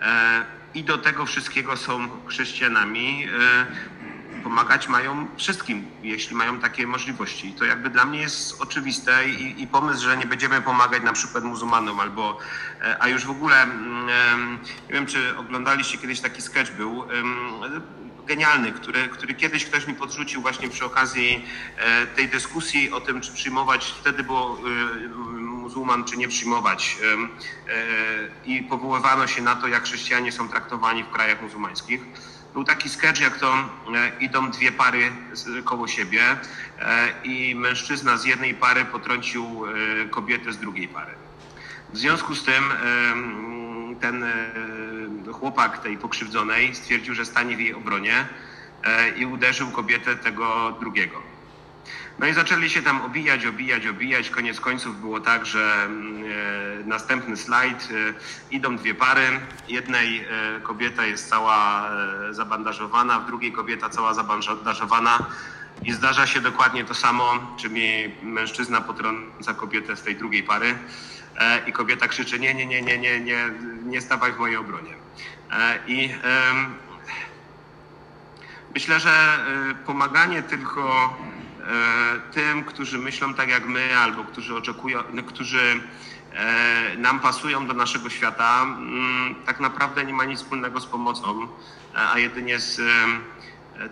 [0.00, 0.44] e,
[0.74, 3.26] i do tego wszystkiego są chrześcijanami,
[4.42, 7.52] pomagać mają wszystkim, jeśli mają takie możliwości.
[7.52, 11.44] To jakby dla mnie jest oczywiste i, i, pomysł, że nie będziemy pomagać na przykład
[11.44, 12.38] muzułmanom albo,
[13.00, 13.66] a już w ogóle,
[14.88, 17.04] nie wiem czy oglądaliście kiedyś taki sketch był,
[18.26, 21.44] genialny, który, który kiedyś ktoś mi podrzucił właśnie przy okazji
[21.76, 26.96] e, tej dyskusji o tym, czy przyjmować, wtedy było e, muzułman, czy nie przyjmować.
[27.68, 27.76] E,
[28.44, 32.00] I powoływano się na to, jak chrześcijanie są traktowani w krajach muzułmańskich.
[32.52, 33.54] Był taki sketch, jak to
[34.20, 35.10] idą dwie pary
[35.64, 36.22] koło siebie
[37.24, 39.64] i mężczyzna z jednej pary potrącił
[40.10, 41.12] kobietę z drugiej pary.
[41.92, 42.64] W związku z tym
[44.00, 44.24] ten
[45.32, 48.28] chłopak tej pokrzywdzonej stwierdził, że stanie w jej obronie
[48.84, 51.31] e, i uderzył kobietę tego drugiego.
[52.22, 54.30] No i zaczęli się tam obijać, obijać, obijać.
[54.30, 58.14] Koniec końców było tak, że mm, e, następny slajd, e,
[58.54, 59.40] idą dwie pary.
[59.68, 60.26] Jednej
[60.62, 61.90] kobieta jest cała
[62.30, 65.26] zabandażowana, w drugiej kobieta cała zabandażowana.
[65.84, 70.74] I zdarza się dokładnie to samo, czyli mężczyzna potrąca kobietę z tej drugiej pary
[71.66, 73.50] i kobieta krzyczy nie, nie, nie, nie, nie, nie,
[73.84, 74.94] nie stawaj w mojej obronie.
[75.52, 76.14] E, I
[78.74, 81.31] myślę, że e, pomaganie tylko e,
[82.32, 85.80] tym, którzy myślą tak jak my, albo którzy oczekują, którzy
[86.98, 91.48] nam pasują do naszego świata, mm, tak naprawdę nie ma nic wspólnego z pomocą,
[91.94, 92.80] a jedynie z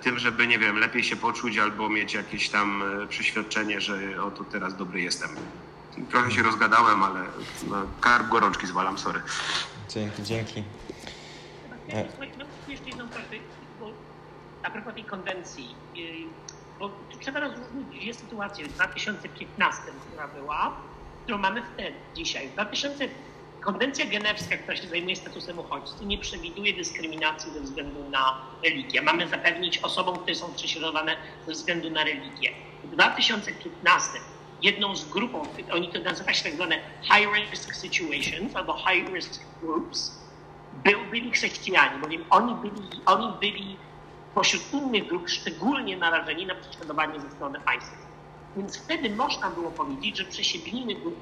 [0.02, 4.76] tym, żeby, nie wiem, lepiej się poczuć albo mieć jakieś tam przeświadczenie, że oto teraz
[4.76, 5.30] dobry jestem.
[6.10, 7.20] Trochę się rozgadałem, ale
[7.68, 9.22] no, karb gorączki zwalam, sorry.
[9.88, 10.64] Dzięki, dzięki.
[11.88, 12.04] E.
[12.38, 13.38] No, jeszcze jedną kwestię,
[13.80, 13.92] bo
[14.62, 16.49] a propos tej konwencji, y,
[16.80, 18.64] bo trzeba rozróżnić dwie sytuacje.
[18.64, 20.76] W 2015, która była,
[21.22, 22.48] którą mamy wtedy, dzisiaj.
[22.48, 23.08] W 2000
[23.60, 29.02] Konwencja genewska, która się zajmuje statusem uchodźcy, nie przewiduje dyskryminacji ze względu na religię.
[29.02, 31.16] Mamy zapewnić osobom, które są prześladowane
[31.46, 32.50] ze względu na religię.
[32.84, 34.18] W 2015
[34.62, 39.40] jedną z grupą, oni to nazywa się tak zwane high risk situations albo high risk
[39.62, 40.20] groups,
[41.10, 43.76] byli chrześcijanie, bowiem oni byli, oni byli
[44.34, 48.10] pośród innych grup szczególnie narażeni na prześladowanie ze strony ISIS.
[48.56, 51.16] Więc wtedy można było powiedzieć, że przesiedliny grup,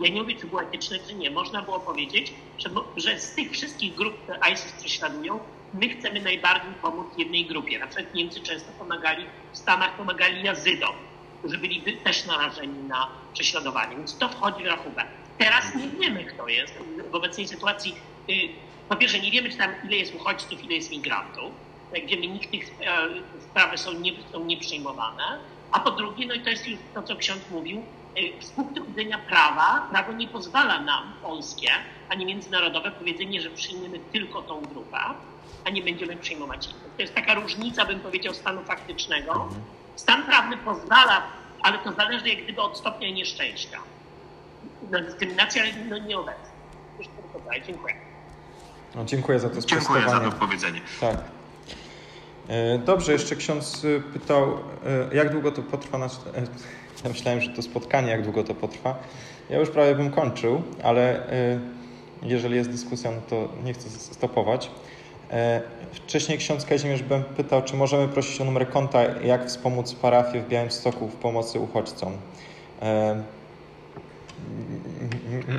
[0.00, 3.94] ja nie mówię, czy etyczne, czy nie, można było powiedzieć, że, że z tych wszystkich
[3.94, 5.40] grup, które ISIS prześladują,
[5.74, 7.78] my chcemy najbardziej pomóc jednej grupie.
[7.78, 10.94] Na przykład Niemcy często pomagali, w Stanach pomagali jazydom,
[11.38, 15.04] którzy byli też narażeni na prześladowanie, więc to wchodzi w rachubę.
[15.38, 16.74] Teraz nie wiemy, kto jest.
[17.10, 17.94] W obecnej sytuacji
[18.30, 18.32] y,
[18.88, 21.52] po pierwsze, nie wiemy, czy tam ile jest uchodźców, ile jest migrantów.
[21.92, 23.08] Wiemy, nikt tych e,
[23.50, 25.22] sprawy są, nie, są nieprzyjmowane.
[25.72, 27.82] A po drugie, no i to jest już to, co ksiądz mówił,
[28.18, 31.68] Y, Z punktu widzenia prawa, prawo nie pozwala nam, polskie,
[32.08, 34.98] ani międzynarodowe, powiedzenie, że przyjmiemy tylko tą grupę,
[35.64, 36.90] a nie będziemy przyjmować innych.
[36.96, 39.48] To jest taka różnica, bym powiedział, stanu faktycznego.
[39.96, 41.22] Stan prawny pozwala,
[41.62, 43.78] ale to zależy jak gdyby od stopnia nieszczęścia.
[44.90, 46.44] No, dyskryminacja no, nieobecna.
[46.98, 47.62] Już tylko tyle.
[47.66, 47.94] Dziękuję.
[48.94, 50.30] No, dziękuję za to Dziękuję za sprostowanie.
[50.30, 50.80] dopowiedzenie.
[51.00, 51.16] Tak.
[52.52, 54.42] E, Dobrze, jeszcze ksiądz y, pytał,
[55.12, 56.12] e, jak długo to potrwa nasz...
[56.12, 56.42] e,
[57.04, 58.98] Ja myślałem, że to spotkanie, jak długo to potrwa.
[59.50, 61.26] Ja już prawie bym kończył, ale
[62.22, 64.70] jeżeli jest dyskusja, no to nie chcę stopować.
[65.92, 70.48] Wcześniej ksiądz Kazimierz Bem pytał, czy możemy prosić o numer konta, jak wspomóc parafię w
[70.48, 72.12] Białymstoku w pomocy uchodźcom.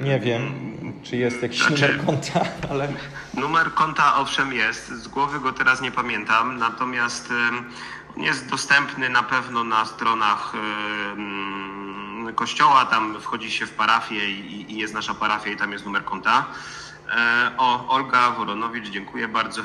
[0.04, 0.73] Nie wiem,
[1.04, 2.40] czy jest jakiś Znaczy- numer konta,
[2.72, 2.94] ale...
[3.34, 7.30] Numer konta owszem jest, z głowy go teraz nie pamiętam, natomiast
[8.18, 10.54] on jest dostępny na pewno na stronach
[12.36, 16.46] kościoła, tam wchodzi się w parafię i, jest nasza parafia i tam jest numer konta.
[17.16, 19.62] E, O, Olga Woronowicz, dziękuję bardzo.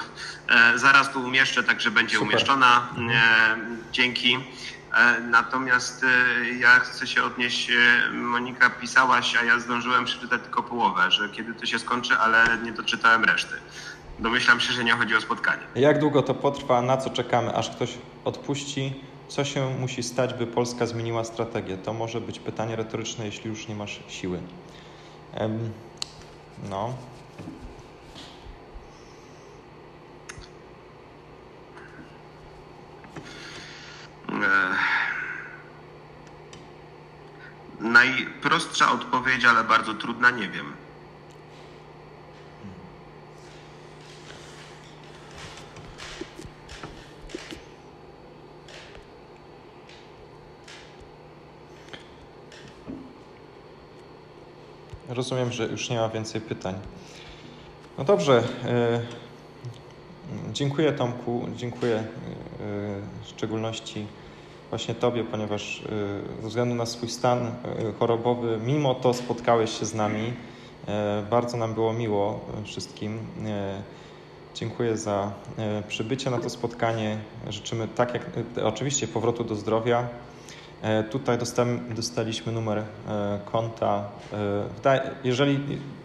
[0.49, 2.29] E, Zaraz tu umieszczę, także będzie Super.
[2.29, 2.89] umieszczona.
[3.13, 3.57] E,
[3.93, 4.39] Dzięki.
[4.95, 10.63] E, Natomiast e, ja chcę się odnieść, e, Monika pisałaś, a ja zdążyłem przeczytać tylko
[10.63, 13.55] połowę, że kiedy to się skończy, ale nie doczytałem reszty.
[14.19, 15.63] Domyślam się, że nie chodzi o spotkanie.
[15.75, 16.83] Jak długo to potrwa?
[16.83, 17.91] Na co czekamy, aż ktoś
[18.25, 19.03] odpuści?
[19.29, 21.77] Co się musi stać, by Polska zmieniła strategię?
[21.77, 24.41] To może być pytanie retoryczne, jeśli już nie masz siły.
[26.71, 26.95] No.
[37.81, 40.73] Najprostsza odpowiedź, ale bardzo trudna, nie wiem.
[55.09, 56.75] Rozumiem, że już nie ma więcej pytań.
[57.99, 58.43] No dobrze.
[58.65, 59.01] e,
[60.53, 62.05] Dziękuję Tomku, dziękuję e,
[63.25, 64.07] w szczególności
[64.71, 65.83] właśnie Tobie, ponieważ
[66.39, 67.53] e, ze względu na swój stan e,
[67.99, 70.33] chorobowy, mimo to spotkałeś się z nami.
[70.89, 73.19] E, Bardzo nam było miło wszystkim.
[74.55, 75.33] Dziękuję za
[75.89, 77.19] przybycie na to spotkanie.
[77.49, 78.23] Życzymy tak jak
[78.65, 80.09] oczywiście powrotu do zdrowia.
[81.11, 81.39] Tutaj
[81.95, 82.83] dostaliśmy numer
[83.53, 84.05] konta.
[85.25, 85.61] Jeżeli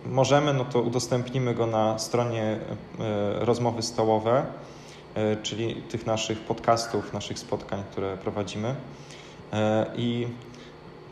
[0.06, 2.60] możemy, no to udostępnimy go na stronie
[3.40, 4.46] rozmowy stołowe,
[5.44, 8.76] czyli tych naszych podcastów, naszych spotkań, które prowadzimy.
[9.54, 10.28] E, I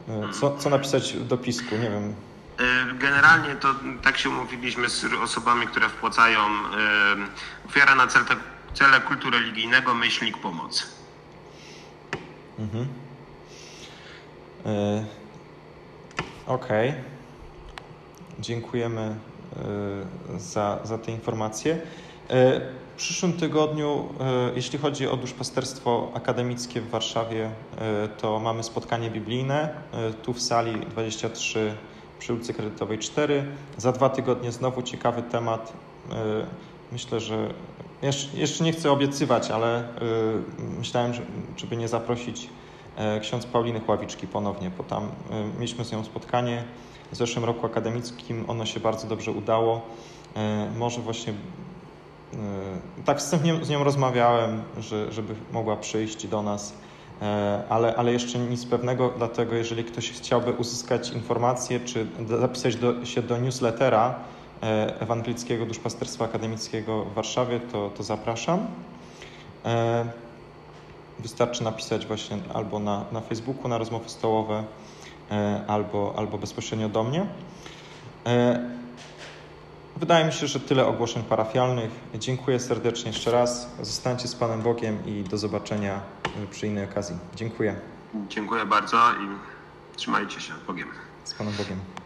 [0.09, 1.75] e, co, co napisać w dopisku?
[1.75, 2.13] Nie wiem.
[2.59, 6.45] E, Generalnie to tak się umówiliśmy z osobami, które wpłacają e,
[7.65, 8.23] ofiara na cel,
[8.73, 10.87] cele kultu religijnego, myślnik pomoc.
[12.59, 12.87] Mhm.
[14.65, 15.05] E,
[16.47, 16.93] Okej.
[18.39, 21.81] Dziękujemy e, za, za te informacje.
[23.01, 29.69] Przyszłym tygodniu, e, jeśli chodzi o duszpasterstwo akademickie w Warszawie, e, to mamy spotkanie biblijne
[29.93, 31.75] e, tu w sali 23
[32.19, 33.45] przy ulicy Kredytowej 4.
[33.77, 35.73] Za dwa tygodnie znowu ciekawy temat.
[36.91, 37.53] Myślę, że
[38.33, 39.87] jeszcze, nie chcę obiecywać, ale
[40.77, 41.21] myślałem, że,
[41.57, 42.49] żeby nie zaprosić
[43.21, 45.11] ksiądz Pauliny Chławiczki ponownie, bo tam
[45.55, 46.63] mieliśmy z nią spotkanie
[47.11, 49.81] w zeszłym roku akademickim, ono się bardzo dobrze udało.
[50.77, 51.33] Może właśnie
[53.05, 56.73] tak z nią, z nią rozmawiałem, że, żeby mogła przyjść do nas,
[57.21, 62.07] e, ale, ale jeszcze nic pewnego, dlatego jeżeli ktoś chciałby uzyskać informacje, czy
[62.39, 64.15] zapisać do, się do newslettera
[64.63, 68.67] e, Ewangelickiego Duszpasterstwa Akademickiego w Warszawie, to, to zapraszam.
[69.65, 70.05] E,
[71.19, 74.63] Wystarczy napisać właśnie albo na, na Facebooku, na rozmowy stołowe,
[75.31, 77.25] e, albo, albo bezpośrednio do mnie.
[80.01, 81.91] Wydaje mi się, że tyle ogłoszeń parafialnych.
[82.15, 83.69] Dziękuję serdecznie jeszcze raz.
[83.81, 86.01] Zostańcie z Panem Bogiem i do zobaczenia
[86.43, 87.15] e, przy innej okazji.
[87.35, 87.75] Dziękuję.
[88.29, 89.27] Dziękuję bardzo i
[89.97, 90.87] trzymajcie się Bogiem.
[91.23, 92.00] Z Panem Bogiem.